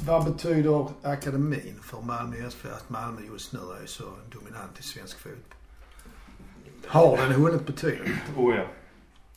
[0.03, 5.19] Vad betyder akademin för Malmö FF att Malmö just nu är så dominant i svensk
[5.19, 5.41] fotboll?
[6.87, 8.03] Har den hunnit betyda?
[8.37, 8.65] Oh ja.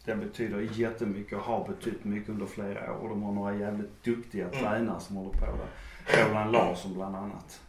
[0.05, 3.09] Den betyder jättemycket och har betytt mycket under flera år.
[3.09, 4.59] De har några jävligt duktiga Mm.
[4.61, 6.29] tränare som håller på där.
[6.29, 7.61] Roland Larsson bland annat.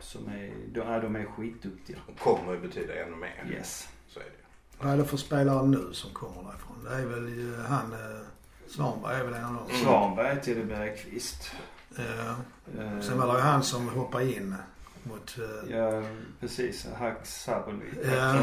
[0.00, 1.96] Som är, de, är, de är skitduktiga.
[2.08, 3.46] Och kommer ju betyda ännu mer.
[3.50, 3.88] Yes.
[4.08, 4.84] Så är det.
[4.84, 6.84] Vad är det för spelare nu som kommer därifrån?
[6.84, 7.92] Det är väl ju han...
[7.92, 7.98] Eh,
[8.68, 9.64] Svanberg är väl en av dem.
[9.82, 11.50] Svanberg till Bergqvist.
[11.96, 12.34] Ja.
[12.82, 14.54] Eh, Sen var det ju han som hoppade in
[15.02, 15.38] mot...
[15.38, 16.02] eh, Ja,
[16.40, 16.86] precis.
[16.98, 17.94] Haksabanovic.
[18.04, 18.36] Ja,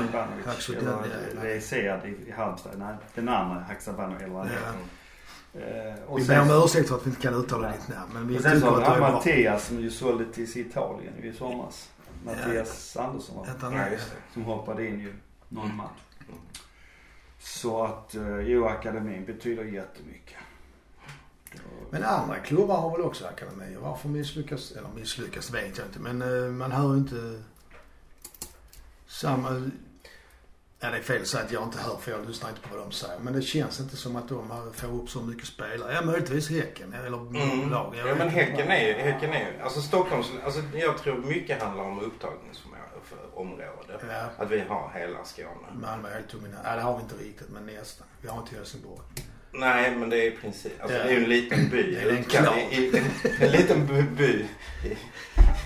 [0.46, 1.12] Haksabanovic.
[1.32, 1.62] Eller ja.
[1.62, 2.72] Sead i, Halmstad.
[2.78, 4.22] Nej, den andra Haksabanovic.
[4.22, 4.74] Eller Ja.
[5.60, 7.78] Eh, och Vi ber om ursäkt för att vi inte kan uttala Nej.
[7.78, 8.12] ditt namn.
[8.14, 9.02] Men vi och sen så har vi.
[9.02, 11.90] Mattias som ju sålde till Italien i somras.
[12.26, 13.92] Mattias Andersson Ja, det?
[13.92, 14.34] just det.
[14.34, 15.14] Som hoppade in ju
[15.50, 16.00] någon match.
[17.40, 20.38] Så att, eh, jo akademin betyder jättemycket.
[21.92, 23.78] Men andra klubbar har väl också akademier.
[23.80, 26.00] Varför misslyckas, eller misslyckas vet jag inte.
[26.00, 27.42] Men eh, man hör inte
[29.08, 29.72] samma...
[30.84, 32.76] Ja det är fel att säga att jag inte hör för jag lyssnar inte på
[32.76, 33.20] vad de säger.
[33.20, 35.94] Men det känns inte som att de har- får upp så mycket spelare.
[35.94, 37.70] Ja möjligtvis Häcken eller Mm.
[37.70, 37.96] lag.
[37.98, 38.30] Ja men.
[38.30, 42.82] Häcken är ju, Häcken är ju, alltså Stockholms, alltså jag tror mycket handlar om upptagningsområde
[43.04, 44.00] för område.
[44.10, 45.50] Ja, Att vi har hela Skåne.
[45.82, 46.62] Malmö är helt dominant.
[46.66, 48.08] Ja det har vi inte riktigt men nästan.
[48.22, 49.02] Vi har inte Helsingborg.
[49.54, 51.04] Nej men det är i princip, alltså Ja.
[51.04, 51.84] det är ju en liten by.
[51.96, 52.54] Det är en klar.
[52.72, 53.02] i, i,
[53.40, 54.46] en liten by, by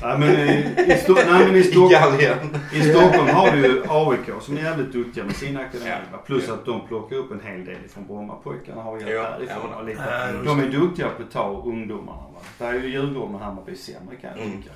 [0.01, 2.57] Nej men i, i, Sto- nej, men i, i Stockholm, galgen.
[2.73, 5.91] i Stockholm har du ju AIK som är jävligt duktiga med sin akademi.
[6.11, 6.17] Ja.
[6.17, 6.53] Plus Ja.
[6.53, 9.69] att de plockar upp en hel del ifrån Brommapojkarna har hjälpt Ja, därifrån.
[9.71, 10.01] ja, lite.
[10.35, 12.21] Ja, de är duktiga på att ta ungdomarna.
[12.33, 12.39] Va?
[12.57, 14.61] Där är ju Djurgården och Hammarby sämre kan jag Mm.
[14.61, 14.73] tycka.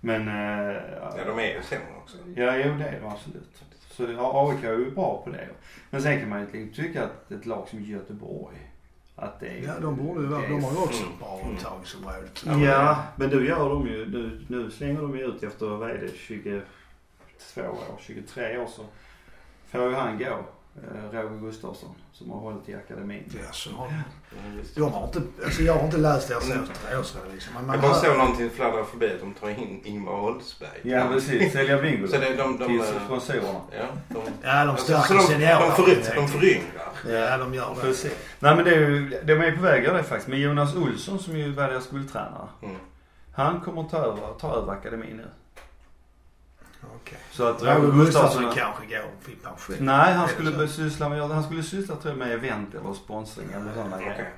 [0.00, 0.28] Men...
[0.28, 0.74] Eh,
[1.16, 2.16] Ja de är ju sämre också.
[2.36, 3.62] Ja, jo det är de absolut.
[3.96, 5.48] Så det- AIK är ju bra på det.
[5.90, 8.56] Men sen kan man ju tycka att ett lag som Göteborg,
[9.16, 9.62] att det är...
[9.66, 11.56] Ja de borde ju vara, de har ju också ett bra Mm.
[11.56, 12.28] upptagningsområde.
[12.66, 15.98] Ja, men nu gör de ju, nu, nu slänger de ju ut efter, vad är
[15.98, 16.60] det, 22
[17.60, 18.82] år, 23 år så
[19.68, 20.44] får ju han gå.
[20.82, 23.22] Eh, Roger Gustafsson som har hållit i akademin.
[23.46, 24.76] Ja, så har Mm, visst.
[24.76, 26.42] de har inte, alltså jag har inte läst deras
[27.00, 27.54] årsredovisning.
[27.54, 30.80] Men man Jag bara såg någonting fladdra förbi att de tar in Ingvar Oldsberg.
[30.82, 33.60] Ja precis, sälja bingo Så det är de, de, till eh, sponsorerna.
[33.70, 36.92] ja, de, Ja, de alltså, stärker så de, de, de föryngrar.
[37.08, 37.94] Ja, de gör det.
[37.94, 38.08] se.
[38.38, 40.28] Nej men det är ju, de är på väg att göra det faktiskt.
[40.28, 42.48] Men Jonas Olsson som ju var deras guldtränare.
[42.62, 42.76] Mm.
[43.34, 45.26] Han kommer ta över, ta över akademin nu.
[46.96, 47.18] Okej.
[47.30, 49.76] Så att Roger Gustafsson kanske går i pension.
[49.80, 53.72] Nej, han skulle syssla med, han skulle syssla tror jag med event eller sponsring eller
[53.74, 54.08] sådana Okej.
[54.08, 54.32] grejer.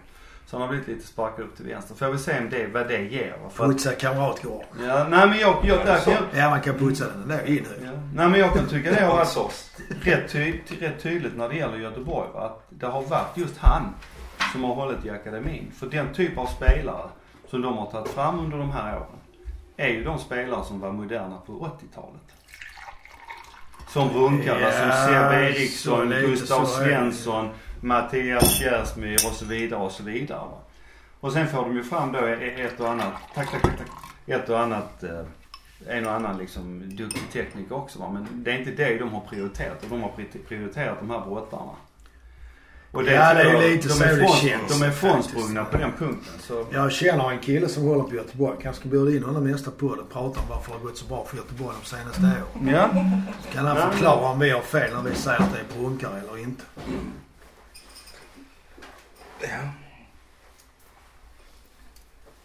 [0.46, 1.94] Så han har blivit lite sparkad upp till vänster.
[1.94, 3.37] Får vi se om det, vad det ger.
[3.50, 4.64] För att, Putsa kamratgård.
[4.87, 7.66] ja, nej men jag, jag, Ja, där, jag, Ja, man kan putsa den ändå in
[7.85, 11.54] ja, nej men jag kan tycka det har varit rätt, ty, rätt tydligt när det
[11.56, 12.28] gäller Göteborg.
[12.35, 12.40] Va?
[12.46, 13.94] Att det har varit just han
[14.52, 15.72] som har hållit i akademin.
[15.78, 17.09] För den typ av spelare
[17.50, 19.18] som de har tagit fram under de här åren
[19.76, 22.36] är ju de spelare som var moderna på 80-talet.
[23.96, 26.64] Som Brunkare, Ja, som Seb Eriksson, Gustav.
[26.66, 27.48] Svensson,
[27.80, 30.38] Mattias Kjärsmyr och så vidare och så vidare.
[30.38, 30.59] Va?
[31.20, 33.88] Och sen får de ju fram då ett och annat, tack, tack, tack.
[34.26, 35.20] Ett och annat, eh,
[35.88, 38.11] en och annan liksom duktig tekniker också va.
[38.12, 39.85] Men det är inte det de har prioriterat.
[39.90, 41.72] De har pri- prioriterat de här brottarna.
[42.96, 45.64] Och Ja, det är ju jag- lite de så är det känns, De är frånsprungna
[45.64, 46.32] på den punkten.
[46.40, 46.66] Så.
[46.72, 48.56] Jag känner en kille som håller på Göteborg.
[48.62, 51.06] Kanske ska bjuda in honom nästa podd och prata om varför det har gått så
[51.06, 52.68] bra för Göteborg de senaste åren.
[52.74, 52.88] Ja.
[53.44, 53.90] Så kan han Ja.
[53.90, 56.62] förklara om vi har fel när vi säger att det är brunkare eller inte.
[59.40, 59.48] Ja.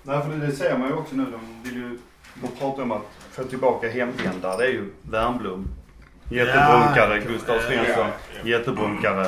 [0.04, 1.26] Nej, för det ser man ju också nu.
[1.32, 2.00] De vill ju,
[2.42, 4.58] de pratar om att få tillbaka hemvändare.
[4.58, 5.68] Det är ju Värmblom.
[6.30, 7.22] Jättebrunkare.
[7.26, 8.08] Ja, Gustav ja, Svensson.
[8.44, 9.28] Jättebrunkare.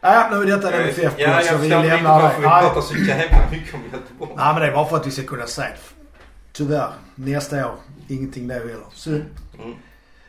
[0.00, 2.40] Ja, nu är detta en FF Ja, jag så vi förstår inte lämnar varför det.
[2.42, 2.62] vi Nej.
[2.62, 4.32] pratar så jävla mycket om Göteborg.
[4.36, 5.74] Nej men det är bara för att vi ska kunna säga
[6.52, 7.74] tyvärr nästa år
[8.08, 8.86] ingenting då heller.
[8.92, 9.24] Synd.
[9.58, 9.74] Mm.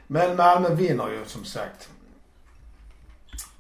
[0.07, 1.89] Men Malmö vinner ju som sagt.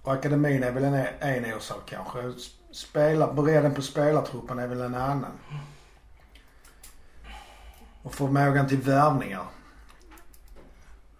[0.03, 2.33] Och akademin är väl en, en orsak kanske.
[2.71, 5.31] Spela, bredden på spelartruppen är väl en annan.
[8.03, 9.43] Och förmågan till värvningar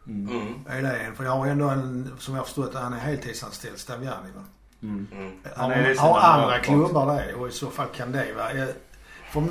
[0.08, 0.30] Mm.
[0.41, 0.54] Mm.
[0.69, 1.15] är det en.
[1.15, 4.43] För jag har ändå en, som jag har förstått han är heltidsanställd Staviani va?
[4.82, 5.08] Mm.
[5.12, 5.32] Mm.
[5.56, 7.34] Han Har, sedan har han var andra klubbar det?
[7.34, 8.50] Och i så fall kan det vara...
[9.32, 9.42] För,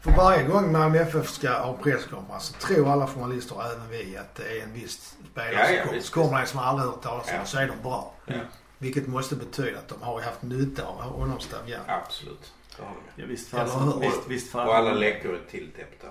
[0.00, 4.34] för varje gång Malmö FF ska ha presskonferens så tror alla journalister, även vi, att
[4.34, 6.40] det är en viss spelare Ja, ja, som kommer.
[6.40, 7.44] en som aldrig hört talas om Ja.
[7.44, 8.14] så är de bra.
[8.26, 8.34] Ja.
[8.78, 11.84] Vilket måste betyda att de har haft nytta av honom Staviani.
[11.86, 12.52] Absolut.
[12.78, 12.86] Har.
[13.16, 14.00] Ja, visst hur?
[14.00, 14.68] Visst, visst fasen.
[14.68, 16.06] Och alla läckor är tilltäppta.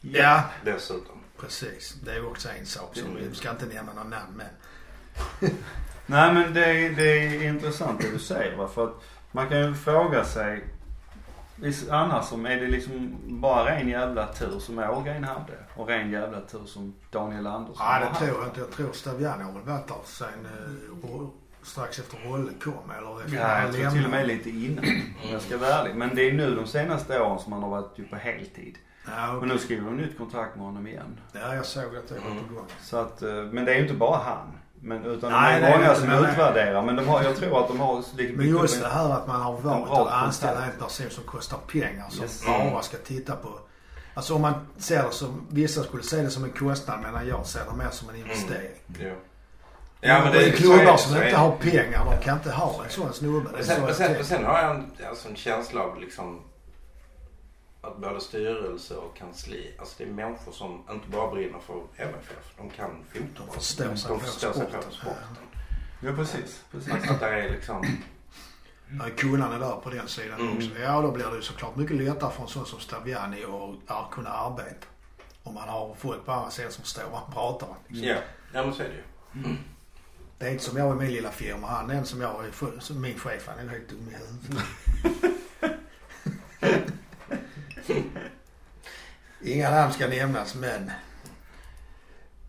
[0.00, 1.18] Ja, Dessutom.
[1.40, 1.94] precis.
[2.04, 5.50] Det är också en sak som vi ska inte nämna några namn men.
[6.06, 8.68] Nej men det är, det är intressant det du säger va.
[8.68, 8.94] För att
[9.32, 10.64] man kan ju fråga sig.
[11.90, 15.52] Annars som är det liksom bara ren jävla tur som Ågren hade.
[15.76, 18.60] Och ren jävla tur som Daniel Andersson Nej det tror jag inte.
[18.60, 20.28] Jag tror Staviani har väl varit där sen
[21.04, 21.26] eh,
[21.62, 24.84] strax efter Rolle kom eller efter Ja, jag tror till och med lite innan
[25.24, 25.94] om jag ska vara ärlig.
[25.94, 28.78] Men det är nu de senaste åren som han har varit ju på heltid.
[29.06, 29.48] Ja, Och okej.
[29.48, 31.20] nu skriver de nytt kontrakt med honom igen.
[31.32, 32.66] ja, jag såg att det var på gång.
[32.80, 34.58] Så att, eh, men det är ju inte bara han.
[34.86, 36.82] Men, utan Nej, det det är många som nej, utvärderar.
[36.82, 39.40] Men de har, jag tror att de har lite Men just det här att man
[39.40, 42.44] har valt att anställa en person som kostar pengar som Yes.
[42.46, 43.48] bara ska titta på.
[44.14, 47.46] Alltså om man ser det som, vissa skulle se det som en kostnad medan jag
[47.46, 48.70] ser det mer som en investering.
[49.00, 49.08] Ja.
[50.00, 51.42] Ja, men det- klubbar är det, som så är inte det.
[51.42, 53.50] har pengar, de kan inte ha en sån snubbe.
[53.58, 56.40] Det så sen, sen, sen har jag en, alltså en känsla av liksom
[57.86, 62.54] att både styrelse och kansli, alltså det är människor som inte bara brinner för MFF.
[62.56, 63.46] De kan fotboll.
[63.46, 64.80] De förstår sig de förstår sig sporten.
[64.88, 65.36] på sporten.
[66.00, 66.64] Ja precis.
[66.70, 66.92] precis.
[66.92, 67.86] Att, att det är liksom,
[68.98, 70.56] Ja, kunnande där på den sidan Mm.
[70.56, 70.68] också.
[70.80, 73.44] Ja, då blir det ju såklart mycket lättare för en sån som Staviani
[73.86, 74.86] att kunna arbeta.
[75.42, 77.68] Om man har folk på andra sidan som står och pratar.
[77.88, 78.08] Liksom.
[78.08, 78.16] ja,
[78.52, 79.56] ja men så är det ju.
[80.38, 81.66] Det är inte som jag i min lilla firma.
[81.66, 84.64] Han den som jag är som min chef, han är helt dum i huvudet.
[89.44, 90.90] Inga namn ska nämnas men.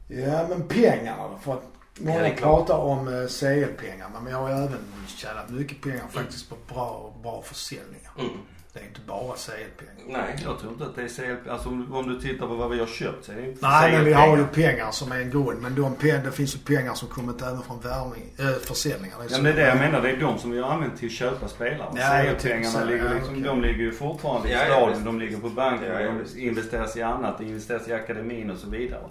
[0.07, 1.37] Ja men pengarna då.
[1.37, 1.63] För att
[1.99, 2.39] Ja, många klart.
[2.39, 7.41] pratar om eh, CL-pengar men jag har även tjänat mycket pengar faktiskt på bra, bra
[7.41, 8.11] försäljningar.
[8.19, 8.31] Mm.
[8.75, 10.19] Det är inte bara CL-pengar.
[10.19, 10.35] Nej.
[10.43, 11.49] Jag tror inte att det är CLP.
[11.49, 14.05] Alltså om, du tittar på vad vi har köpt så är det inte Nej men
[14.05, 15.61] vi har ju pengar som är en grund.
[15.61, 19.15] Men de det finns ju pengar som kommit även från värvning, äh, försäljningar.
[19.21, 20.01] Ja så- men det är det jag menar.
[20.01, 21.89] Det är de som vi har använt till att köpa spelare.
[21.95, 25.05] Ja, CL-pengarna ligger Ja, liksom, de ligger ju fortfarande i Ja, ja, visst.
[25.05, 25.87] de ligger på banken.
[25.93, 27.37] Ja, ja, de investeras i annat.
[27.37, 29.03] Det investeras i akademin och så vidare.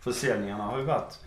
[0.00, 1.18] Försäljningarna har ju varit,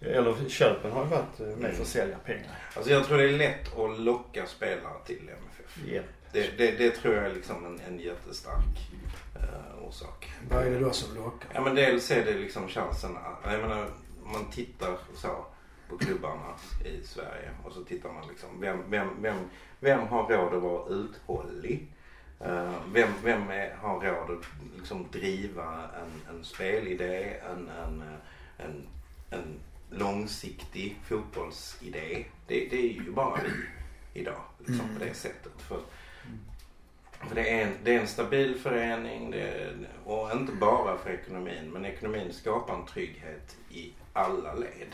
[0.00, 1.84] eller köpen har ju varit eh, med Mm.
[1.84, 2.58] försäljarpengar.
[2.76, 5.78] Alltså jag tror det är lätt att locka spelare till MFF.
[5.92, 6.02] Ja.
[6.32, 8.90] Det, det, det tror jag är liksom en, en jättestark
[9.36, 10.32] uh, orsak.
[10.50, 11.50] Vad är det då som lockar?
[11.54, 13.88] Ja men dels är det liksom chansen, att- jag menar
[14.32, 15.44] man tittar så
[15.88, 19.36] på klubbarna i Sverige och så tittar man liksom vem, vem, vem,
[19.80, 21.86] vem har råd att vara uthållig?
[22.40, 24.44] Eh, vem vem är, har råd att
[24.76, 28.86] liksom driva en, en spelidé, en, en, eh, en,
[29.30, 29.60] en
[29.90, 32.24] långsiktig fotbollsidé?
[32.46, 35.52] Det, det är ju bara vi idag liksom, på det sättet.
[35.58, 35.80] För,
[37.28, 41.10] för det, är en, det är en stabil förening det är, och inte bara för
[41.10, 44.92] ekonomin men ekonomin skapar en trygghet i alla led.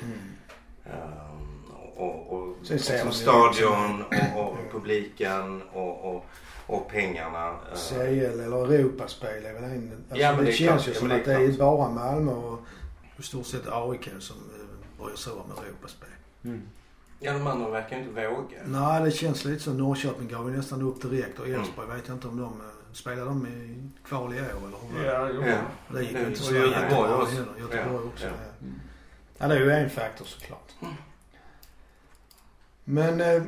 [0.86, 1.62] Ehm,
[1.96, 4.04] och, och, Sen ser som stadion
[4.36, 6.26] och, och publiken och, och,
[6.66, 7.48] och pengarna.
[7.48, 10.04] eh, CL eller Europaspel är väl en...
[10.10, 10.96] Alltså Ja, men det, det känns klart.
[10.96, 12.60] ju som men att det är det bara Malmö och
[13.18, 16.08] i stort sett AIK som eh, bryr sig om Europaspel.
[16.44, 16.62] Mm.
[17.22, 18.58] Ja, de andra verkar inte våga.
[18.64, 19.72] Nej, det känns lite så.
[19.72, 21.60] Norrköping gav ju nästan upp direkt och Mm.
[21.60, 22.44] Elfsborg vet jag inte om de...
[22.60, 25.02] eh, Spelar de i kval i år eller hur?
[25.02, 25.06] det?
[25.12, 25.42] Ja, jo.
[25.46, 25.58] Ja.
[25.94, 27.34] Det gick ju inte Och så Göteborg jättebra också.
[27.34, 27.58] heller.
[27.58, 28.26] Göteborg Ja, också.
[28.26, 28.32] ja.
[28.60, 28.66] Ja.
[29.38, 30.72] ja, det är ju en faktor såklart.
[32.84, 33.42] Men eh,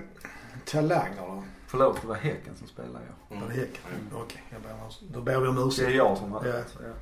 [0.65, 1.45] talanger då?
[1.67, 2.99] Förlåt, det var Häcken som spelade
[3.31, 3.37] ja.
[3.41, 3.83] Var det Häcken?
[3.91, 4.23] Mm.
[4.23, 5.95] Okej, om- då ber vi om Det är ursäkt.
[5.97, 6.55] jag som hade Ja.
[6.57, 6.65] det.
[6.69, 6.93] så, ja.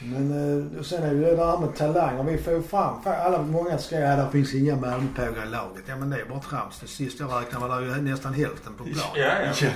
[0.00, 2.22] Men eh, och sen är det ju det här med talanger.
[2.22, 5.84] Vi får ju fram, alla, många skriver att det finns inga Malmöpågar i laget.
[5.86, 6.80] Ja men det är bara trams.
[6.80, 8.96] Det sist jag räknade var det ju nästan hälften på plan.
[9.14, 9.22] Ja,
[9.60, 9.68] ja.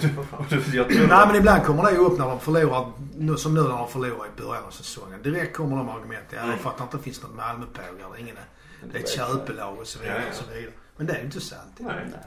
[0.72, 3.60] Jag tror Nej men ibland kommer det ju upp när de förlorar, nu, som nu
[3.60, 5.22] när de förlorar i början av säsongen.
[5.22, 6.26] Direkt kommer de argument.
[6.30, 8.08] Ja det är för att det inte finns något Malmöpågar.
[8.12, 8.36] Det är ingen,
[8.92, 10.16] det är ett köpelag och så vidare.
[10.18, 10.30] Ja, ja.
[10.30, 10.72] Och så vidare.
[10.96, 11.74] Men det är ju inte sant.
[11.78, 11.94] Nej.
[12.10, 12.20] Nej.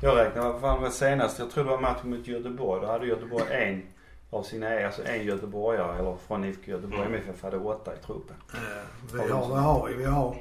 [0.00, 1.38] Jag räknar, vad fan var senast?
[1.38, 2.80] Jag tror det var matchen mot Göteborg.
[2.80, 3.82] Då hade Göteborg en
[4.30, 7.06] av sina, alltså en göteborgare eller från IFK Göteborg.
[7.06, 7.14] Mm.
[7.14, 8.36] MFF hade åtta i truppen.
[8.54, 8.60] Eh,
[9.12, 9.94] vi har, vad har vi?
[9.94, 10.36] Vi har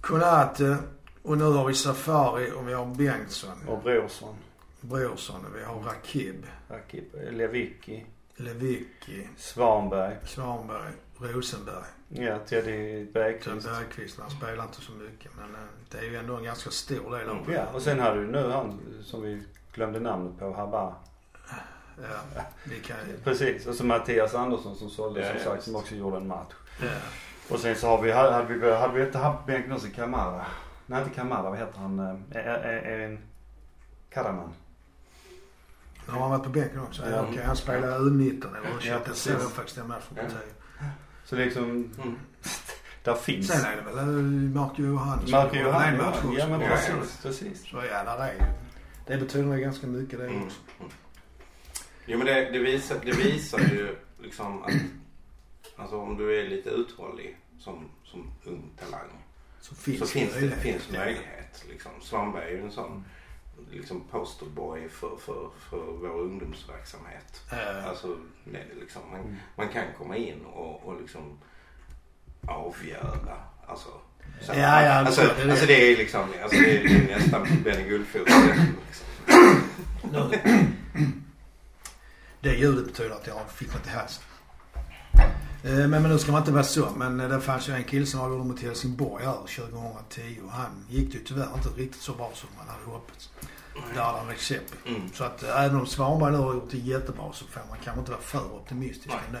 [0.00, 0.76] Konate
[1.22, 4.34] och nu har vi Safari och vi har Bengtsson, Och Brorsson,
[4.80, 10.16] Brorsson och vi har Rakib, Rakip, Lewicki, Lewicki, Svanberg.
[10.24, 11.84] Svanberg, Rosenberg.
[12.08, 13.66] Ja, Teddy Bergqvist.
[13.66, 17.18] Bergqvist, han spelar inte så mycket men eh, det är ju ändå en ganska stor
[17.18, 20.94] del av Ja, och sen hade du nu han som vi glömde namnet på, Habar.
[22.02, 22.42] Ja,
[22.86, 23.16] kan ju...
[23.24, 23.66] Precis.
[23.66, 25.64] Och så Mattias Andersson som sålde Ja, som ja, sagt visst.
[25.66, 26.52] som också gjorde en match.
[26.80, 26.88] Ja.
[27.48, 30.46] Och sen så har vi, hade, vi, hade vi inte haft bänken också Kamara.
[30.86, 31.98] Nej inte Kamara, vad heter han?
[31.98, 33.18] Eh, eh, eh, En
[34.10, 34.52] Karaman.
[36.06, 37.02] Nu har han varit på bänken också.
[37.02, 37.26] Ja, Ja.
[37.30, 38.88] Okej, han spelar U19 eller Ja, U21.
[38.88, 39.32] jag precis.
[39.42, 40.28] såg faktiskt den matchen på Ja.
[40.28, 40.40] TV.
[41.24, 42.16] Så liksom, Mm.
[43.04, 43.48] där finns.
[43.48, 44.04] Sen är det väl eh,
[44.60, 45.30] Marco Johansson.
[45.30, 46.32] Marco En Johansson, ja, också.
[46.38, 47.68] ja men Ja, precis, precis.
[47.70, 48.38] Så ja, där är ju.
[49.06, 50.48] Det betyder nog ganska mycket det Mm.
[52.12, 54.72] Jo men det, det, visar, det visar ju liksom att
[55.76, 59.08] alltså om du är lite uthållig som, som ung talang
[59.60, 61.64] Så finns, så finns det finns möjlighet.
[61.70, 61.90] Liksom.
[62.00, 63.04] Svanberg är ju en sån
[63.70, 67.42] liksom posterboy för, för, för vår ungdomsverksamhet.
[67.50, 67.88] Ja.
[67.88, 69.36] Alltså det, liksom, man, Mm.
[69.56, 71.38] man kan komma in och, och liksom
[72.46, 73.36] avgöra.
[73.66, 73.88] Alltså,
[74.40, 74.52] så.
[74.52, 78.28] Ja, ja, alltså, det alltså det är liksom alltså det är nästan Benny Guldfot.
[78.28, 79.06] Liksom.
[82.42, 84.24] Det ljudet betyder att jag fick något i halsen.
[85.64, 86.88] Eh, Men, men nu ska man inte vara så.
[86.96, 90.40] Men eh, det fanns ju en kille som avgjorde mot Helsingborg här 2010.
[90.44, 93.30] Och han gick ju tyvärr inte riktigt så bra som man hade hoppats.
[93.96, 94.74] Han recept.
[94.86, 95.02] Mm.
[95.14, 98.00] Så att eh, även om Svanberg nu har gjort det jättebra så får man kanske
[98.00, 99.18] inte vara för optimistisk Nej.
[99.26, 99.40] om det.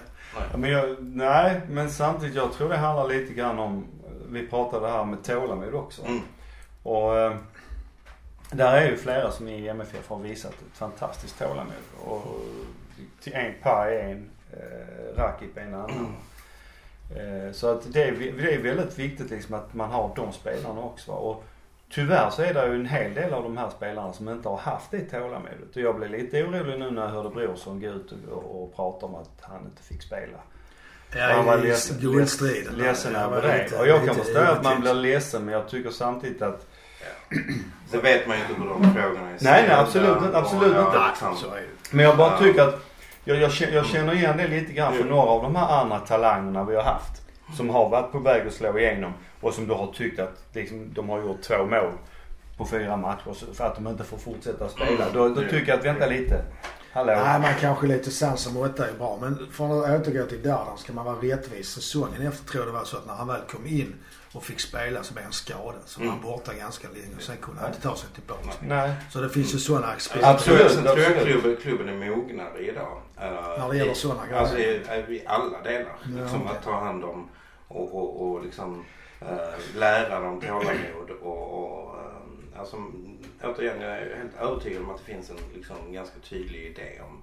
[0.52, 3.86] Ja, men jag, nej, men samtidigt jag tror det handlar lite grann om
[4.28, 6.02] vi pratade här med tålamod också.
[6.04, 6.20] Mm.
[6.82, 7.36] Och eh,
[8.50, 11.72] där är ju flera som i MFF har visat ett fantastiskt tålamod.
[12.04, 12.44] Och
[13.22, 16.16] till en Pai är en, eh, Rakip en annan.
[17.16, 20.80] Eh, så att det är, det är väldigt viktigt liksom att man har de spelarna
[20.80, 21.10] också.
[21.12, 21.16] va.
[21.18, 21.44] Och
[21.90, 24.56] tyvärr så är det ju en hel del av de här spelarna som inte har
[24.56, 25.76] haft det tålamodet.
[25.76, 29.06] Och jag blev lite orolig nu när jag hörde Brorsson gå ut och, och prata
[29.06, 30.38] om att han inte fick spela.
[31.18, 31.98] han var ledsen,
[32.76, 33.78] ledsen Jag var över det.
[33.80, 36.66] Och jag kan förstå att man blir ledsen men jag tycker samtidigt att
[37.90, 40.78] Så vet man ju inte hur de frågorna är Nej, nej, absolut inte, absolut inte.
[41.20, 41.96] ja, det.
[41.96, 42.38] Men jag bara Ja.
[42.38, 42.80] tycker att
[43.24, 45.98] jag, jag, känner, jag känner igen det lite grann för några av de här andra
[45.98, 47.22] talangerna vi har haft.
[47.56, 50.92] Som har varit på väg att slå igenom och som du har tyckt att liksom,
[50.94, 51.92] de har gjort två mål
[52.56, 55.04] på fyra matcher för att de inte får fortsätta spela.
[55.12, 56.44] Då, då tycker jag att vänta lite.
[56.92, 57.12] Hallå.
[57.12, 59.18] Nej, man kanske lite sans och måtta är bra.
[59.20, 61.68] Men för att återgå till Dardan ska man vara rättvis.
[61.70, 63.94] Säsongen efter tror jag det var så att när han väl kom in
[64.34, 65.74] och fick spela så blev han skadad.
[65.86, 66.30] Så var han Mm.
[66.30, 68.48] borta ganska länge och sen kunde han inte ta sig tillbaka.
[68.60, 68.92] Nej.
[69.10, 70.30] Så det finns ju sådana Sen aspekter.
[70.30, 73.02] Absolut, Sen tror jag klubben, klubben är mognare idag.
[73.20, 74.40] eh, När det gäller i- sådana grejer.
[74.40, 74.70] Alltså i,
[75.16, 75.92] i alla delar.
[76.02, 76.56] Ja, liksom okej.
[76.58, 77.28] att ta hand om
[77.68, 78.84] och, och, och liksom
[79.20, 79.26] eh,
[79.76, 82.01] lära dem tålamod och, och eh,
[82.56, 82.76] alltså
[83.42, 87.22] återigen jag är helt övertygad om att det finns en liksom ganska tydlig idé om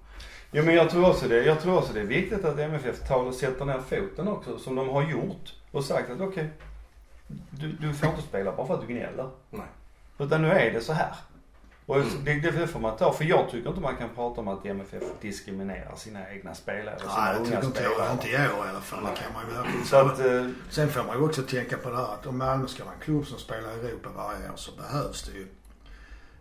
[0.52, 1.44] Jo men jag tror också det.
[1.44, 4.76] Jag tror också det är viktigt att MFF tar och sätter ner foten också som
[4.76, 5.54] de har gjort.
[5.72, 6.50] Och sagt att okej,
[7.50, 9.30] du, du får inte spela bara för att du gnäller.
[9.50, 9.68] Nej.
[10.20, 11.16] Utan nu är det så här.
[11.90, 12.24] Och Mm.
[12.42, 13.14] det, det får man ta.
[13.14, 17.00] För jag tycker inte man kan prata om att MFF diskriminerar sina egna spelare.
[17.00, 18.12] Sina Nej, jag unga tycker inte jag.
[18.12, 19.00] Inte i år i alla fall.
[19.04, 21.96] Det kan man ju Så att, eh, Sen får man ju också tänka på det
[21.96, 24.72] här att om Malmö ska vara en klubb som spelar i Europa varje år så
[24.72, 25.48] behövs det ju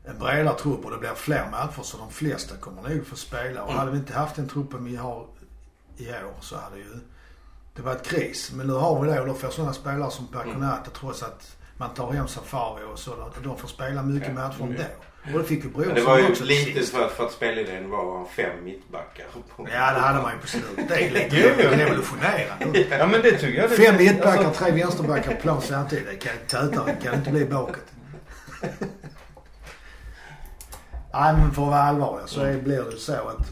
[0.05, 3.63] en bredare trupp och det blir fler matcher så de flesta kommer nog få spela.
[3.63, 3.79] Och Mm.
[3.79, 5.27] hade vi inte haft den truppen vi har
[5.97, 6.95] i år så hade ju
[7.75, 8.53] det varit kris.
[8.55, 10.39] Men nu har vi det och då får sådana spelare som Mm.
[10.47, 13.31] Paconata trots att man tar hem Safari och så.
[13.45, 14.71] De får spela mycket Ja, matcher mm.
[14.71, 14.83] ändå.
[15.33, 17.33] Och det fick ju Men det var ju Brorsson också lite för att, för att
[17.33, 19.27] spelidén var fem mittbackar.
[19.57, 20.89] på- Ja det hade man ju på slutet.
[20.89, 22.87] Det är lite revolutionerande.
[22.99, 23.71] ja men det tycker jag.
[23.71, 26.07] Det, Fem mittbackar, alltså, tre vänsterbackar på plan samtidigt.
[26.21, 27.85] Det kan inte bli bakåt.
[31.13, 33.51] Nej men för att vara allvarlig så är, blir det så att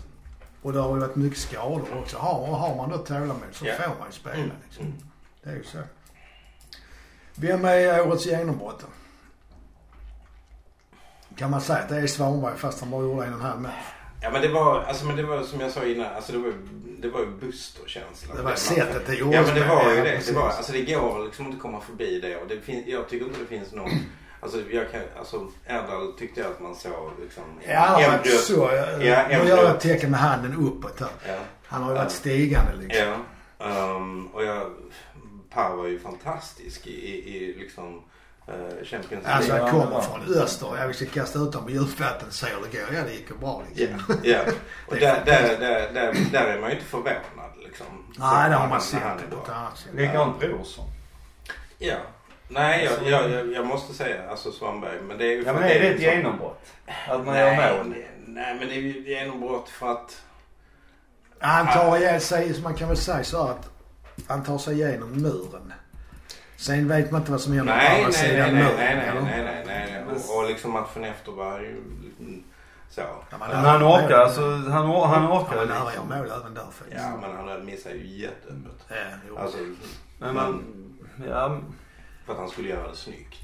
[0.62, 2.16] och det har ju varit mycket skador också.
[2.18, 3.72] Har, har man då tålamod så Ja.
[3.74, 4.50] får man ju spela Mm.
[4.66, 4.84] liksom.
[4.84, 4.96] Mm.
[5.44, 5.78] Det är ju så.
[7.34, 8.86] Vem är årets genombrott då?
[11.36, 13.72] Kan man säga att det är Svanberg fast han bara gjorde en halv match?
[14.22, 16.52] Ja men det var, alltså men det var som jag sa innan, alltså det var,
[16.98, 18.34] det var ju Buster-känsla.
[18.34, 19.68] Det var sättet det Ja gjordes men det med.
[19.68, 20.26] var ju Ja, det.
[20.26, 23.08] det var, alltså det går liksom inte att komma förbi det och det fin, jag
[23.08, 23.90] tycker inte det finns någon,
[24.40, 27.42] alltså jag kan, alltså Erdal tyckte jag att man såg liksom.
[27.68, 28.70] Ja, bröst- så.
[28.72, 31.08] Jag, Ja, nu gör jag ett tecken med handen uppåt här.
[31.28, 31.38] Ja.
[31.66, 32.18] Han har ju varit Ja.
[32.18, 33.06] stigande liksom.
[33.58, 33.96] Ja.
[33.96, 34.70] Um, och jag,
[35.54, 38.02] Per var ju fantastisk i, i, i liksom
[38.84, 39.68] Champions Alltså League.
[39.70, 40.68] han Ja, kommer från öster.
[40.78, 42.94] Jag vill kasta ut dem i djupvatten så det går.
[42.94, 44.04] Ja det gick ju bra liksom.
[44.22, 44.52] Ja, ja.
[44.88, 47.86] Och Det är där, där, där, där, där är man ju inte förvånad liksom.
[48.18, 49.94] Nej det har man sett på ett annat sätt.
[49.94, 50.84] Likadant Brorsson.
[51.78, 51.96] Ja.
[52.48, 55.00] Nej, Alltså- jag, jag, jag, jag måste säga alltså Svanberg.
[55.02, 56.66] Men det är ju Ja för men är det ett liksom- genombrott?
[57.08, 57.88] Att man nej, gör mål?
[57.88, 60.22] nej, nej, men det är ju ett genombrott för att...
[61.40, 63.68] Han tar ihjäl sig, man kan väl säga så att
[64.28, 65.72] han tar sig igenom muren.
[66.56, 69.08] Sen vet man inte vad som på Nej, andra nej, nej, sidan nej, nej, nej,
[69.08, 69.20] eller?
[69.20, 70.14] nej, nej, nej, nej.
[70.30, 71.82] Och, och liksom matchen efter var ju
[72.90, 73.00] så.
[73.00, 76.10] Ja, Men han är- orkar alltså, han, or- han Han orkar var nära liksom.
[76.12, 77.02] att göra mål även där faktiskt.
[77.02, 78.86] Ja, men han missade ju jätteöppet.
[78.88, 78.94] Ja,
[79.28, 79.36] jo.
[79.36, 79.58] Alltså,
[80.18, 80.64] Men man,
[81.28, 81.58] ja,
[82.26, 83.40] för att han skulle göra det snyggt.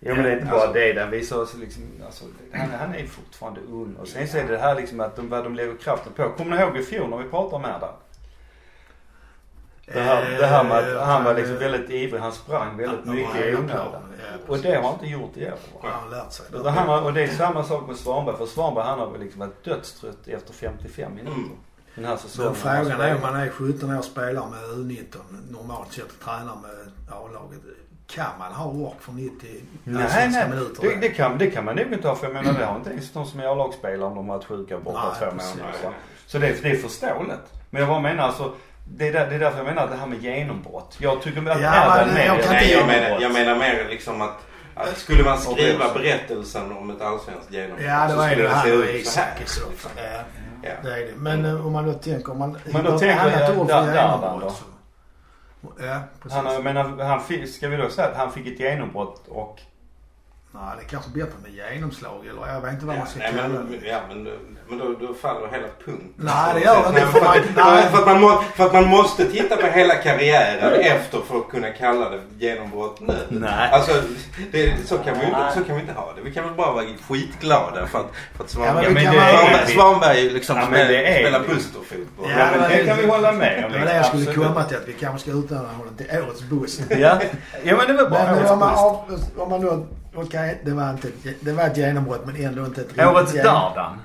[0.00, 0.92] Ja men det är inte bara Alltså- det.
[0.92, 3.96] Den visar oss liksom, alltså, han, han är fortfarande ung.
[4.00, 6.28] Och sen så är det här liksom att de, vad de lägger kraften på.
[6.28, 7.94] Kommer ni ihåg i fjol när vi pratade om Erdal?
[9.86, 12.20] Det här, det här med att Eh, han var liksom väldigt ivrig.
[12.20, 14.02] Han sprang väldigt han mycket i onödan.
[14.46, 15.58] Och det har han inte gjort i år.
[15.82, 16.46] Han har lärt sig.
[16.64, 18.36] Han har, och det är samma sak med Svanberg.
[18.36, 21.36] För Svanberg han har väl liksom varit dödstrött efter 55 minuter.
[21.36, 21.50] Mm.
[21.94, 22.52] Den här säsongen.
[22.52, 25.16] Men frågan är om man är 17 år spelare med U19,
[25.50, 27.60] normalt sett och tränar med A-laget.
[28.06, 29.48] Kan man ha ork för 90
[29.84, 30.48] Nej, allsvenska nej.
[30.48, 30.82] minuter?
[30.82, 32.14] Det, det, kan, det kan man nog inte ha.
[32.14, 34.46] För jag menar det har inte ens de som är A-lagsspelare om de har varit
[34.46, 35.72] sjuka borta Nej, två månader.
[35.72, 35.92] Nej, va?
[36.26, 37.52] Så det, det är förståeligt.
[37.70, 38.54] Men jag bara menar alltså.
[38.84, 40.96] Det är, där, det är därför jag menar att det här med genombrott.
[41.00, 43.32] Jag tycker att Ja, Erdal men mer jag är kan Nej, inte- jag menar, jag
[43.32, 44.36] menar mer liksom att,
[44.74, 48.48] att skulle man skriva berättelsen om ett allsvenskt genombrott Ja, det så var skulle det
[48.48, 49.32] se här ut så här.
[49.46, 49.60] Så.
[49.96, 50.02] Ja,
[50.62, 50.70] Ja.
[50.82, 51.12] det är det.
[51.16, 52.58] Men eh, om man då tänker, om man...
[52.64, 54.64] Men då tänker annat jag ord för genombrott så-
[55.84, 56.38] Ja, precis.
[56.38, 59.60] Han, jag menar, han fick, ska vi då säga att han fick ett genombrott och
[60.56, 63.18] Nej, det är kanske bättre med genomslag eller jag vet inte vad Ja, man ska
[63.18, 63.86] nej, kalla men, det.
[63.88, 64.28] ja, men,
[64.68, 66.12] men då, då faller hela punkten.
[66.16, 67.44] Nej, det gör det inte, för för, man- att,
[67.74, 67.84] nej.
[67.90, 71.48] för, att man må, för att man måste titta på hela karriären efter för att
[71.48, 73.14] kunna kalla det genombrott nu.
[73.30, 73.70] Nej.
[73.72, 73.92] Alltså,
[74.52, 76.22] det, så, kan vi, ju- så kan vi inte ha det.
[76.22, 79.66] Vi kan väl bara vara skitglada för att, för att Ja, men Svanberg, kan Svanberg,
[79.74, 81.46] Svanberg liksom Ja, men det spelar, är spelar vi.
[81.54, 82.30] pusterfotboll.
[82.30, 83.72] Ja, men men det det- kan vi hålla med om.
[83.72, 84.48] Det var det jag skulle Absolut.
[84.48, 86.80] komma till att vi kanske ska utnämna honom till årets buss.
[86.90, 87.18] Ja,
[87.62, 88.74] ja men det var bara Men årets om man,
[89.08, 89.24] boost.
[89.38, 91.08] om man okej det var inte
[91.40, 94.00] det var ett genombrott men ändå inte ett riktigt Årets genom- Dardan.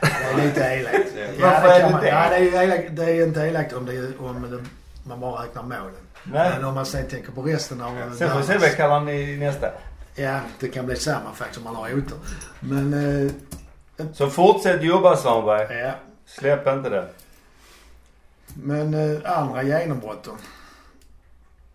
[0.00, 0.06] Det
[0.42, 1.12] är lite elakt.
[1.16, 1.22] Ja.
[1.40, 2.08] Ja, Varför det är det man, det?
[2.08, 4.64] ja, det, är elakt, det är inte elakt om, det, om det,
[5.08, 5.94] man bara räknar målen.
[6.24, 6.50] Nej.
[6.54, 8.14] Men om man sen tänker på resten av...
[8.18, 9.66] Sen får vi se vad kallar han i nästa.
[10.14, 12.18] Ja, det kan bli samma faktiskt om man har otur.
[12.60, 12.94] Men,
[13.96, 15.78] eh, Så fortsätt jobba Svanberg.
[15.78, 15.92] ja.
[16.26, 17.08] Släpp inte det.
[18.54, 20.30] Men eh, andra genombrott då?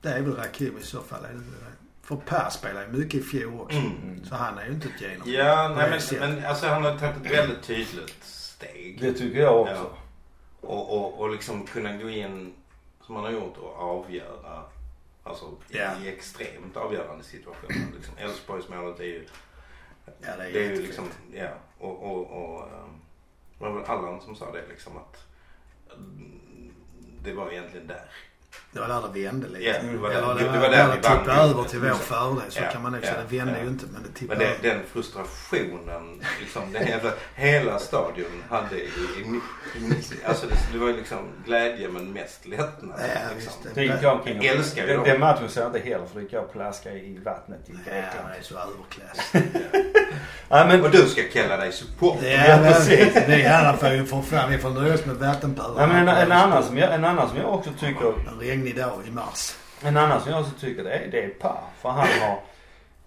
[0.01, 1.23] Det är väl Rakim i så fall.
[1.25, 1.71] Är det inte det?
[2.03, 3.77] För Per spelar ju mycket i fjol också.
[3.77, 4.25] Mm.
[4.25, 5.27] Så han är ju inte ett genombrott.
[5.33, 9.01] Ja, nej, men, men alltså han har tagit ett väldigt tydligt steg.
[9.01, 9.73] Det tycker jag också.
[9.73, 10.67] Ja.
[10.67, 12.53] Och, och, och liksom kunna gå in
[13.05, 14.63] som han har gjort och avgöra.
[15.23, 15.91] Alltså Ja.
[16.03, 17.87] i extremt avgörande situationer.
[17.95, 19.25] Liksom, Elfsborgsmålet är ju,
[20.05, 21.49] Ja, det är det är ju liksom, ja.
[21.77, 23.01] Och, och, och ehm,
[23.57, 25.27] det var väl Allan som sa det liksom att
[25.95, 26.73] mm,
[27.23, 28.05] det var egentligen där.
[28.73, 29.63] Det var där det vände lite.
[29.63, 32.41] Ja, det var där- Eller det det var där det tippade över till vår fördel.
[32.49, 33.19] Så Ja, kan man nog ja, säga.
[33.29, 33.63] Det vände ja.
[33.63, 34.69] ju inte men det Men tippade det, över.
[34.69, 39.93] den frustrationen, liksom, det hela, hela stadion hade i, i, i
[40.25, 42.99] alltså det, det var ju liksom glädje men mest lättnad.
[42.99, 43.53] Ja, liksom.
[43.63, 43.75] visst.
[43.75, 44.45] Det gick jag omkring.
[44.45, 46.95] Älskar ju den, den matchen såg jag inte heller för det gick jag och plaskade
[46.95, 48.27] i vattnet i Ja, Grekland.
[48.33, 49.33] det är så överklass.
[50.49, 52.45] Nej men, Och du ska kalla dig supporter.
[52.49, 53.15] Ja, men precis.
[53.27, 55.87] vi här får ju få fram, vi får nöja oss med vattenpölar.
[55.87, 58.93] nej, men en, en, annan som jag, en annan som jag också tycker, regnig dag
[59.07, 59.55] i mars.
[59.81, 61.57] en annan som jag också tycker det är, det är Per.
[61.81, 62.39] För han har,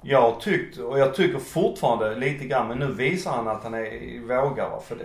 [0.03, 3.75] jag har tyckt och jag tycker fortfarande lite grann men nu visar han att han
[3.75, 4.81] är vågare.
[4.89, 5.05] För det,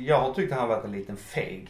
[0.00, 1.68] jag har tyckt att han varit en liten feg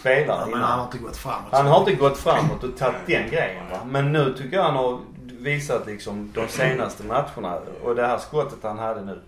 [0.00, 0.62] spelare Ja, men innan.
[0.62, 1.48] han har inte gått framåt.
[1.52, 3.78] Han har inte gått framåt och tagit den grejen va.
[3.86, 5.00] Men nu tycker jag han har
[5.38, 9.20] visat liksom de senaste matcherna och det här skottet han hade nu.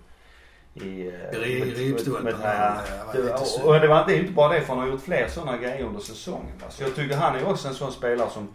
[0.82, 2.04] I, eh, I det- lite
[3.44, 3.64] synd.
[3.64, 6.52] och det, var, inte bara det för han har gjort fler sådana grejer under säsongen.
[6.60, 6.66] Va?
[6.70, 8.48] Så jag tycker han är också en sån spelare som,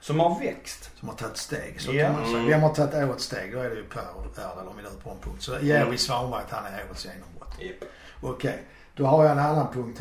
[0.00, 0.90] som har växt.
[1.00, 1.80] Som har tagit steg.
[1.80, 2.06] Så Ja.
[2.06, 2.36] kan man säga.
[2.38, 2.50] Mm.
[2.50, 3.52] Vem har tagit årets steg?
[3.52, 4.00] Då är det ju Per
[4.36, 5.42] Erdal om vi nu är på en punkt.
[5.42, 5.98] Så ger Mm.
[5.98, 7.54] Svanberg att han är årets genombrott.
[7.60, 7.90] Japp.
[8.22, 8.62] Okej,
[8.94, 10.00] då har jag en annan punkt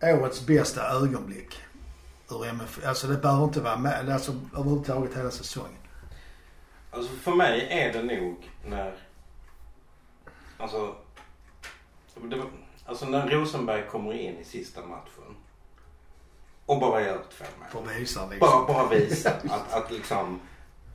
[0.00, 0.14] här.
[0.20, 1.56] Årets bästa ögonblick.
[2.30, 2.86] Ur MF.
[2.86, 5.72] Alltså det behöver inte vara med, alltså överhuvudtaget hela säsongen.
[6.90, 8.94] Alltså för mig är det nog när,
[10.58, 10.94] alltså,
[12.22, 12.46] det var,
[12.86, 15.36] alltså när Rosenberg kommer in i sista matchen
[16.66, 17.44] och bara gör två
[17.80, 17.88] mål.
[17.88, 18.66] att visa liksom.
[18.66, 20.40] Bara, bara visa att, att liksom,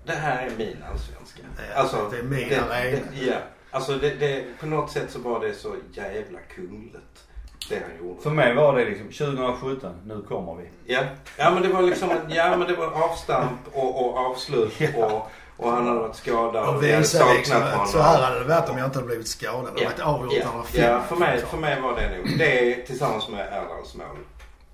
[0.06, 1.42] det här är min allsvenska.
[1.58, 3.06] Ja, Alltså, det är min det, arena.
[3.12, 3.38] det, ja,
[3.72, 7.28] alltså det, det, på något sätt så var det så jävla kungligt.
[7.70, 8.22] Det han gjorde.
[8.22, 10.94] För mig var det liksom 2017, nu kommer vi.
[10.94, 11.04] Ja,
[11.38, 15.72] ja men det var liksom, ja men det var avstamp och, och avslut och, och
[15.72, 18.70] han hade varit skadad Och vi hade visa liksom att så här hade det varit
[18.70, 19.70] om jag inte hade blivit skadad.
[19.76, 20.92] Det Ja, var ett avgjort ja, eller fem.
[20.92, 24.06] ja för, mig, för mig var det nog det tillsammans med Erdals mål.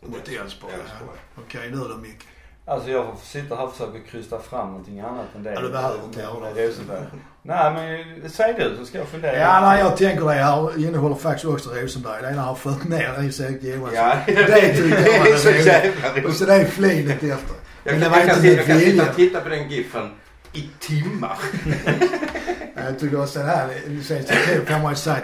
[0.06, 0.74] Mot Elfsborg.
[1.38, 2.26] Okej, nu då Micke.
[2.66, 5.54] Alltså jag sitter här och försöker krysta fram någonting annat än det.
[5.54, 6.68] Ja, du behöver inte göra det.
[6.68, 7.04] Rosenberg.
[7.42, 7.74] Nej
[8.22, 9.38] men säg du så ska jag fundera.
[9.38, 12.22] Ja, när jag tänker det här innehåller faktiskt också Rosenberg.
[12.22, 13.94] Det är när han fått ner Isak Johansson.
[13.96, 15.66] Ja, Det tyckte jag var är så roligt.
[15.66, 16.38] jävla Och roligt.
[16.38, 17.56] så det är flinet efter.
[17.84, 19.42] Jag Men kan, det var jag kan, inte sitta, med jag kan sitta och titta
[19.42, 20.12] på den giffen
[20.54, 21.38] i timmar.
[22.76, 23.70] Jag tycker också det här,
[24.60, 25.24] så kan man ju säga att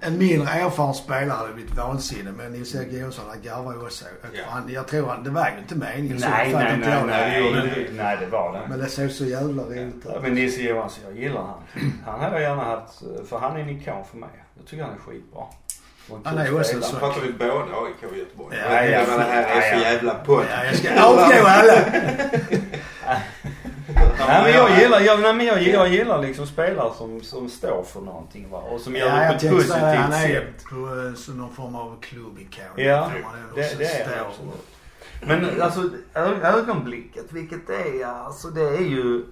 [0.00, 2.32] en mindre erfaren spelare hade blivit vansinnig.
[2.36, 4.04] Men Isak Johansson han garvar ju också.
[4.32, 4.42] Ja.
[4.48, 6.28] Han, jag tror han, det var ju inte meningen så.
[6.28, 7.92] Nej, nej, nej, nej, inte.
[8.02, 8.62] Nej, det var det.
[8.68, 10.22] Men det såg så jävla roligt Ja, ut.
[10.22, 11.92] men Nisse Johansson, jag gillar han.
[12.06, 14.28] Han hade jag gärna haft, för han är en ikon för mig.
[14.58, 15.42] Jag tycker han är skitbra.
[16.24, 18.56] Är ju också så- Pratar vi båda AIK och Göteborg?
[18.70, 19.90] Ja, jag ja, menar, det här är ja, så ja.
[19.92, 20.44] jävla podd.
[20.50, 21.72] Ja, jag ska avgå alla.
[24.28, 27.82] Nej men jag gillar, jag, nej, men jag, jag gillar liksom spelare som, som står
[27.92, 28.58] för någonting va.
[28.58, 30.64] Och som gör Ja, det på ett tänkte säga han positivt är sätt.
[30.70, 32.64] på eh, så någon form av klubbikon.
[32.76, 33.10] Ja,
[33.54, 34.66] det, det är han absolut.
[35.20, 35.90] Men alltså
[36.44, 39.24] ögonblicket, vilket det är, alltså det är ju...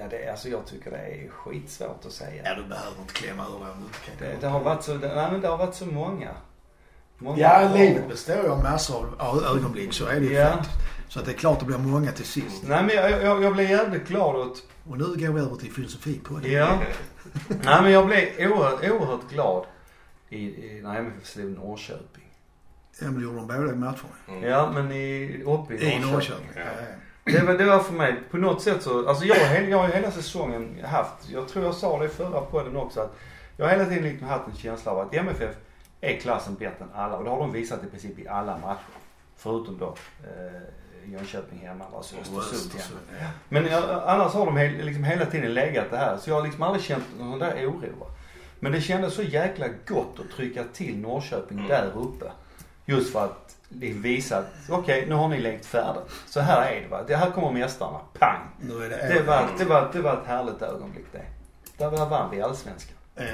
[0.00, 2.42] Ja det alltså jag tycker det är skitsvårt att säga.
[2.44, 4.82] Ja, du behöver inte klämma ur det om du inte kan Det, det har varit
[4.82, 6.30] så, det, nej men det har varit så många.
[7.18, 9.92] många Ja, livet består ju av massor av ögonblick.
[9.92, 10.64] Så är det ju Ja.
[11.08, 12.62] Så att det är klart det blir många till sist.
[12.62, 15.72] Nej men jag, jag, jag blev jävligt glad åt, Och nu går vi över till
[15.72, 16.48] filosofi på det.
[16.48, 16.78] ja.
[17.48, 19.64] Nej men jag blev oerhört, oerhört glad
[20.28, 22.24] i, i, när MFF slog Norrköping.
[23.00, 23.96] Ja, men det gjorde de båda i matcherna.
[24.28, 24.42] Mm.
[24.44, 26.10] Ja men i, uppe i I Norrköping.
[26.12, 26.46] Norrköping.
[26.56, 26.62] Ja.
[26.62, 26.86] Ja.
[27.24, 27.32] Ja.
[27.40, 30.10] Det var, det var för mig, på något sätt så, alltså jag, jag har hela
[30.10, 33.16] säsongen haft, jag tror jag sa det i förra podden också, att
[33.56, 35.54] jag har hela tiden liksom haft en känsla av att MFF
[36.00, 38.80] är klassen bättre än alla och det har de visat i princip i alla matcher.
[39.36, 39.94] Förutom då
[40.24, 42.70] eh, Jönköping hemma, alltså Östersund
[43.18, 43.30] hemma.
[43.48, 46.16] Men jag, annars har de he, liksom hela tiden legat det här.
[46.16, 47.98] Så jag har liksom aldrig känt någon där oro.
[48.00, 48.06] va.
[48.60, 51.68] Men det kändes så jäkla gott att trycka till Norrköping Mm.
[51.68, 52.24] där uppe.
[52.84, 56.02] Just för att det visa att okej, nu har ni lekt färdigt.
[56.26, 57.02] Så här är det va.
[57.06, 57.98] Det här kommer mästarna.
[58.18, 58.40] Pang!
[58.60, 61.22] Nu är det, Det var, det var, det var ett härligt ögonblick det.
[61.78, 62.96] Där var- vann vi allsvenskan.
[63.14, 63.24] Ja,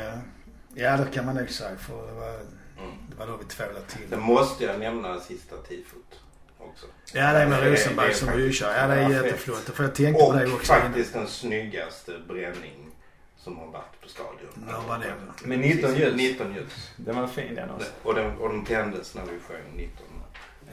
[0.75, 2.97] ja, det kan man nog säga för det var, Mm.
[3.11, 4.09] det var då vi tvålade till.
[4.11, 6.21] Sen måste jag nämna sista tifot
[6.59, 6.87] också.
[7.13, 8.75] Ja, det är med är- Rosenberg som ryschar.
[8.79, 9.59] Ja, det är Ja, jätteflott.
[9.75, 10.73] För jag tänkte på det Och också.
[10.73, 10.83] innan.
[10.87, 12.91] faktiskt den snyggaste bränning
[13.39, 14.51] som har varit på stadion.
[14.55, 15.47] När var det?
[15.49, 16.15] Med 19 ljus.
[16.17, 16.91] 19 ljus.
[16.97, 17.91] Den var fin den också.
[18.03, 20.06] Och den, och den tändes när vi sjöng 19.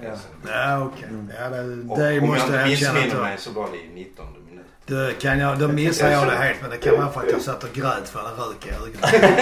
[0.02, 0.10] Ja.
[0.48, 1.08] Ja, okej.
[1.10, 1.32] Mm.
[1.40, 2.94] Ja, det, det om måste jag jag inte erkänna.
[3.00, 4.66] missminner mig så var det i 19 minut.
[4.86, 7.42] Det kan jag, då missar jag det helt men det kan vara för att jag
[7.42, 9.40] satt och grät för det rök i ögonen.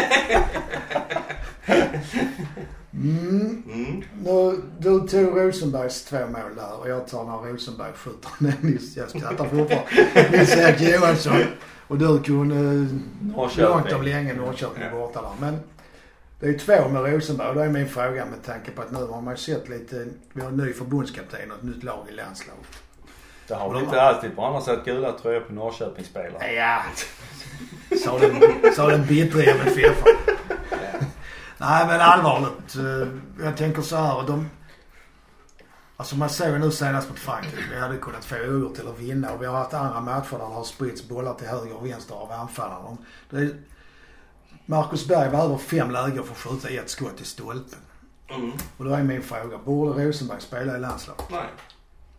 [2.93, 3.64] Mm.
[3.74, 4.04] Mm.
[4.24, 8.97] Nu, du tog Rosenbergs två mål där och jag tar när Rosenberg skjuter ner Nils,
[8.97, 11.38] jag skrattar fortfarande, Nils-Erik Johansson.
[11.88, 12.56] Och du kunde
[13.22, 13.64] Norrköping.
[13.66, 14.89] långt om länge Norrköping Ja.
[14.97, 15.30] borta där.
[15.39, 15.60] Men
[16.42, 19.06] det är två med Rosenberg och då är min fråga med tanke på att nu
[19.06, 22.66] har man sett lite, vi har en ny förbundskapten och ett nytt lag i landslaget.
[23.48, 26.54] Det har väl inte alltid på andra sätt gula tröjor på Norrköpingsspelare.
[26.54, 26.82] Ja,
[28.06, 28.42] sa den,
[28.76, 30.04] sa den bittre MFF.
[31.58, 32.76] Nej men allvarligt.
[32.76, 33.08] eh,
[33.46, 34.24] Jag tänker så här.
[34.28, 34.50] De,
[35.98, 37.64] alltså man såg ju nu senast mot Frankrike.
[37.74, 39.32] Vi hade kunnat få oavgjort eller vinna.
[39.32, 42.16] Och vi har haft andra matcher där det har spritts bollar till höger och vänster
[42.16, 42.98] av anfallarna.
[44.72, 47.80] Marcus Berg behöver fem lägen för att skjuta ett skott i stolpen.
[48.30, 48.52] Mm.
[48.78, 49.58] Och då är min fråga.
[49.58, 51.24] Borde Rosenberg spela i landslaget?
[51.32, 51.44] Nej.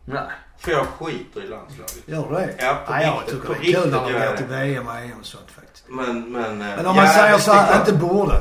[0.05, 0.23] Nej.
[0.59, 2.03] För jag skiter i landslaget.
[2.09, 2.55] Gör du det?
[2.59, 4.47] Ja, på Nej, jag tycker på det är kul när de går till.
[4.47, 5.85] VM och EM och sånt faktiskt.
[5.89, 6.45] Men, men...
[6.63, 8.35] eh, Men om man ja, säger det så här, inte borde.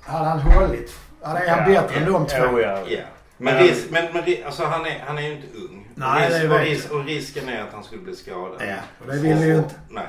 [0.00, 0.92] Hade han hållit?
[1.22, 2.60] Hade är han Ja, bättre än ja, de två?
[2.60, 2.82] Ja.
[2.88, 3.00] Ja.
[3.36, 5.88] Men, Men- risk, men, men alltså han är, han är ju inte ung.
[5.94, 8.56] Nej, risk, det och, risk, och risken är att han skulle bli skadad.
[8.60, 9.74] Ja, och det vill vi ju Och- inte.
[9.90, 10.08] Nej.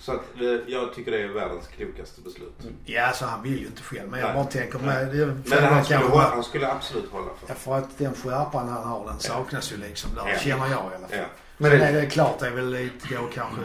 [0.00, 2.52] Så att det, jag tycker det är världens klokaste beslut.
[2.84, 4.10] Ja, så han vill ju inte själv.
[4.10, 4.34] Men jag Nej.
[4.36, 5.06] bara tänker med...
[5.16, 7.48] Det, Men han skulle, hålla, han skulle absolut hålla för.
[7.48, 10.28] Ja, för att den skärpan han har den saknas ju liksom där.
[10.28, 10.38] Ja.
[10.38, 11.18] Känner jag i alla fall.
[11.18, 11.24] Ja.
[11.56, 13.60] Men Sen det- är det klart, det är väl lite, går kanske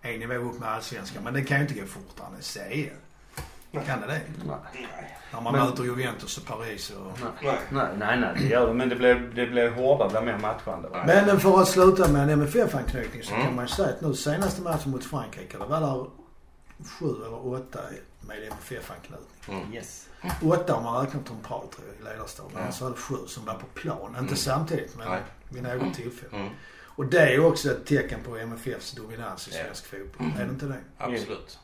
[0.00, 1.24] en nivå upp med allsvenskan.
[1.24, 2.90] Men det kan ju inte gå fortare än CL.
[3.80, 4.20] Kan det det?
[4.44, 4.56] Nej.
[5.32, 7.18] När man Men- möter Juventus och Paris och...
[7.42, 7.58] Nej.
[7.70, 8.74] Nej, nej, nej, det gör det.
[8.74, 10.88] Men det blev, det blev hårdare, det blev mer matchande.
[11.06, 13.46] Men för att sluta med en MFF-anknytning så Mm.
[13.46, 16.06] kan man ju säga att nu senaste matchen mot Frankrike, det var där
[16.88, 17.78] sju eller åtta
[18.20, 19.28] med MFF-anknytning.
[19.62, 19.74] Mm.
[19.74, 20.08] Yes.
[20.42, 21.62] Åtta om man räknar Tom tror
[22.00, 22.52] jag i ledarstaben.
[22.66, 22.72] Ja.
[22.72, 24.06] Så var det sju som var på plan.
[24.08, 24.36] Inte Mm.
[24.36, 25.20] samtidigt men Nej.
[25.48, 26.36] vid något tillfälle.
[26.36, 26.48] Mm.
[26.96, 29.64] Och det är ju också ett tecken på MFFs dominans i Ja.
[29.64, 30.32] svensk fotboll.
[30.38, 30.78] Är det inte det?
[30.98, 31.58] Absolut.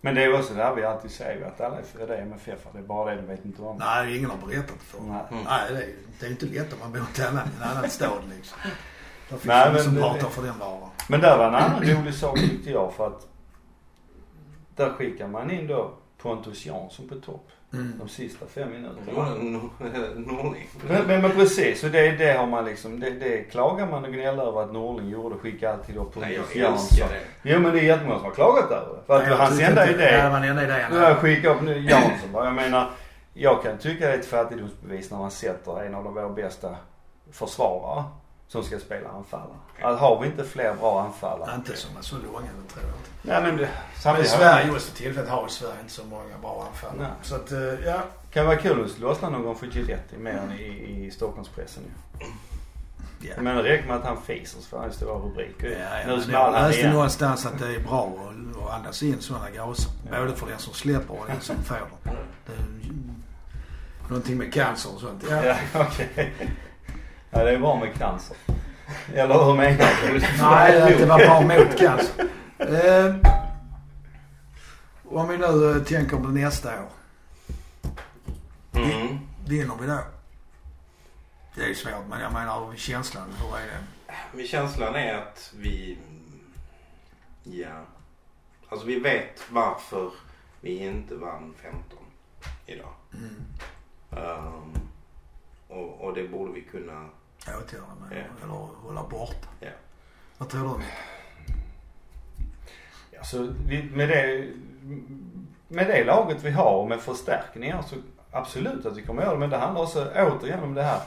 [0.00, 2.58] Men det är också där vi alltid säger att alla är för det MFF.
[2.72, 3.76] Det är bara det de vet inte om.
[3.76, 5.00] Nej, ingen har berättat det för.
[5.00, 5.22] Nej.
[5.30, 5.44] Mm.
[5.44, 5.88] Nej, det är,
[6.20, 8.58] det är inte lätt om man bor i en annan, en annan stad liksom.
[9.28, 10.90] Det finns Nej, ingen som det- pratar för den varan.
[11.08, 13.26] Men där var en annan rolig sak tyckte jag för att
[14.76, 17.92] där skickar man in då Pontus Jansson på topp Mm.
[17.98, 19.28] de sista fem minuterna.
[19.34, 19.70] Nor-
[20.14, 20.68] Norling.
[20.88, 24.12] Men, men, men precis, och det, det har man liksom, det, det klagar man och
[24.12, 25.36] gnäller över att Norling gjorde.
[25.36, 26.98] Skicka alltid då Nej, Pontus jag Jansson.
[26.98, 27.50] älskar det.
[27.54, 29.02] Jo men det är jättemånga som har klagat över det.
[29.06, 30.84] För att Nej, jag hans enda inte- Ja, det idé, var enda idé.
[30.92, 32.44] jag skickat upp nu Jansson bara.
[32.44, 32.90] Jag menar,
[33.34, 36.76] jag kan tycka det är ett fattigdomsbevis när man sätter en av de våra bästa
[37.32, 38.04] försvarare
[38.48, 39.56] som ska spela anfallare.
[39.82, 41.54] Att har vi inte fler bra anfallare.
[41.54, 43.10] Inte som är så långa, det tror jag inte.
[43.22, 43.68] Nej men det,
[44.04, 46.98] Men i Sverige just för tillfället har ju Sverige inte så många bra anfall.
[46.98, 47.06] Nej.
[47.22, 48.02] Så att, eh, ja.
[48.30, 52.26] kan vara kul att lossna någon gång för Giletti mer än i, i Stockholmspressen ju.
[53.28, 53.34] ja.
[53.40, 55.68] Men det räcker med att han fiser så får han stora rubriker.
[55.68, 56.92] Ja, ja, nu small han läste igen.
[56.92, 58.12] någonstans att det är bra
[58.66, 59.90] att, andas in sådana gaser.
[60.10, 62.14] Både för den som släpper och den som får dem.
[62.46, 62.88] Det är,
[64.08, 65.24] någonting med cancer och sånt.
[65.30, 65.44] Ja.
[65.44, 66.34] Ja, okej.
[67.30, 68.36] Ja, det är bra med cancer.
[69.14, 70.20] Eller hur menar du?
[70.40, 72.24] Nej, det var bra mot cancer.
[72.58, 73.14] Eh,
[75.04, 76.88] om vi nu eh, tänker på nästa år.
[78.74, 79.18] Mm.
[79.46, 79.98] Vinner vi då?
[81.54, 84.14] Det är svårt men jag menar känslan, hur är det?
[84.32, 85.98] Men känslan är att vi...
[87.42, 87.84] Ja.
[88.68, 90.10] Alltså vi vet varför
[90.60, 91.98] vi inte vann 15
[92.66, 92.92] idag.
[93.14, 93.44] Mm.
[94.10, 94.72] Ehm,
[95.68, 97.08] och, och det borde vi kunna...
[97.56, 98.44] Åtgärda med Ja.
[98.44, 99.48] eller hålla borta.
[99.60, 99.68] Ja.
[100.38, 100.84] Vad tror du?
[103.18, 103.36] Alltså,
[103.92, 104.48] med, det,
[105.68, 107.96] med det laget vi har och med förstärkningar så
[108.30, 109.38] absolut att vi kommer göra det.
[109.38, 111.00] Men det handlar också återigen om det här.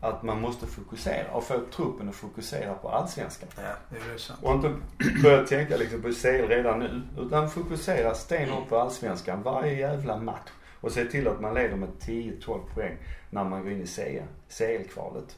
[0.00, 3.48] att man måste fokusera och få truppen att fokusera på allsvenskan.
[3.56, 4.40] Ja, det är sant.
[4.42, 4.74] Och inte
[5.22, 7.02] börja tänka liksom på CL redan nu.
[7.18, 10.50] Utan fokusera stenhårt på allsvenskan varje jävla match.
[10.80, 12.96] Och se till att man leder med 10-12 poäng
[13.30, 15.36] när man går in i CL, CL-kvalet.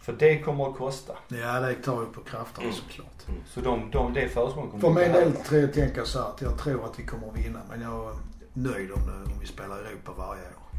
[0.00, 1.12] För det kommer att kosta.
[1.28, 2.76] Ja, det tar ju på krafterna Mm.
[2.76, 3.26] såklart.
[3.46, 6.58] Så de, de, det försprånget kommer För min del tror jag tänker så att jag
[6.58, 7.60] tror att vi kommer att vinna.
[7.70, 8.16] Men jag är
[8.52, 10.70] nöjd om, det, om vi spelar Europa varje år.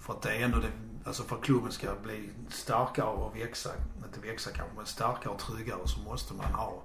[0.00, 0.68] För att det är ändå det,
[1.04, 3.70] alltså för att klubben ska bli starkare och växa,
[4.06, 6.82] inte växa kanske, men starkare och tryggare så måste man ha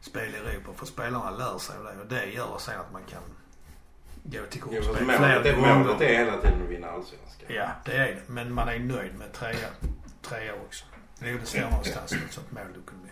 [0.00, 0.72] spel i Europa.
[0.76, 3.22] För spelarna lär sig det och det gör sen att man kan
[4.24, 6.04] gå till gruppspel målet, det, målet gånger.
[6.04, 7.48] är hela tiden att vinna allsvenskan.
[7.48, 8.16] Ja, det är det.
[8.26, 9.68] Men man är nöjd med trea,
[10.22, 10.84] trea också.
[11.18, 13.10] Det är ju det står någonstans i ett sånt måldokument.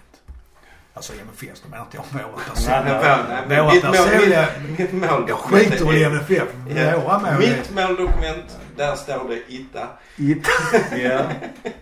[0.94, 3.62] Alltså MFF, då menar inte jag våra personliga.
[3.62, 4.48] Våra personliga...
[4.78, 6.48] mitt, måldokument Jag skiter i MFF.
[6.68, 7.00] Ja.
[7.00, 7.38] Våra mål.
[7.38, 9.88] Mitt måldokument, där står det ITA.
[10.16, 11.22] Ja.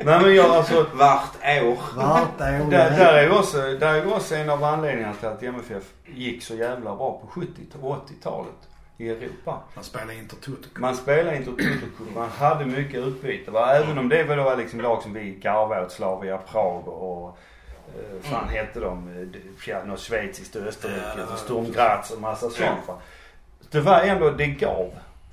[0.04, 0.86] Nej men jag alltså.
[0.94, 1.78] Vart år.
[1.96, 5.42] Vart är Där, där är ju också, där är också en av anledningarna till att
[5.42, 7.48] MFF gick så jävla bra på 70
[7.80, 8.69] och 80-talet
[9.00, 9.60] i Europa.
[9.74, 13.50] Man spelar inte Toto Man spelade inte Toto man hade mycket utbyte.
[13.50, 13.74] Va?
[13.74, 17.38] Även om det var liksom lag som vi garvade åt Slavia Prag och
[17.98, 19.08] eh, fan hette de?
[19.22, 22.98] Eh, Ja, något schweiziskt och Ja, Österrike och Sturm Graz och massa sånt va.
[23.70, 24.90] Det var ändå, det gav.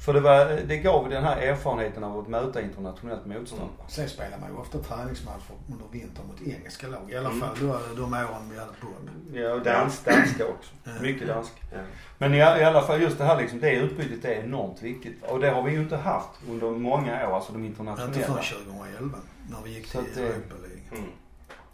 [0.08, 3.62] För det, var, det gav den här erfarenheten av att möta internationellt motstånd.
[3.78, 3.84] va.
[3.88, 7.12] Sen spelar man ju ofta träningsmatcher under vintern mot engelska lag.
[7.12, 7.42] I alla Mm.
[7.42, 9.10] fall då, de åren vi hade Bob.
[9.34, 10.72] Ja, och dans, danska också.
[10.84, 10.92] Ja.
[11.02, 11.52] Mycket dansk.
[11.74, 11.78] Ja.
[12.18, 15.24] Men i, i alla fall just det här liksom, det utbytet är enormt viktigt.
[15.24, 18.14] Och det har vi ju inte haft under många år, alltså de Inte internationella.
[18.26, 19.18] förrän 2011
[19.50, 20.82] när vi gick till att Europa League.
[20.92, 21.10] Mm.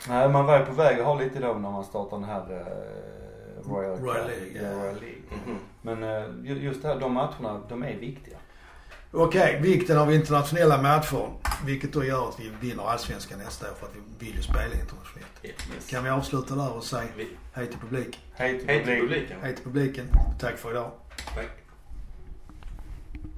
[0.09, 2.51] Nej, man var ju på väg att ha lite då när man startade den här
[2.51, 4.69] eh, Royal, Royal League, ja.
[4.71, 5.22] Royal League.
[5.45, 5.57] Mhm.
[5.81, 8.37] Men eh, ju- just det här, de matcherna, de är viktiga.
[9.11, 11.29] Okej, vikten av internationella matcher.
[11.65, 14.63] Vilket då gör att vi vinner allsvenskan nästa år för att vi vill ju spela
[14.65, 15.39] internationellt.
[15.43, 15.89] Yes.
[15.89, 17.03] Kan vi avsluta där och säga
[17.53, 18.21] hej till publiken?
[18.33, 19.07] Hej till Hej till publiken.
[19.09, 19.37] publiken.
[19.41, 20.05] Hej till publiken.
[20.39, 20.91] Tack för idag.
[21.35, 21.49] Tack.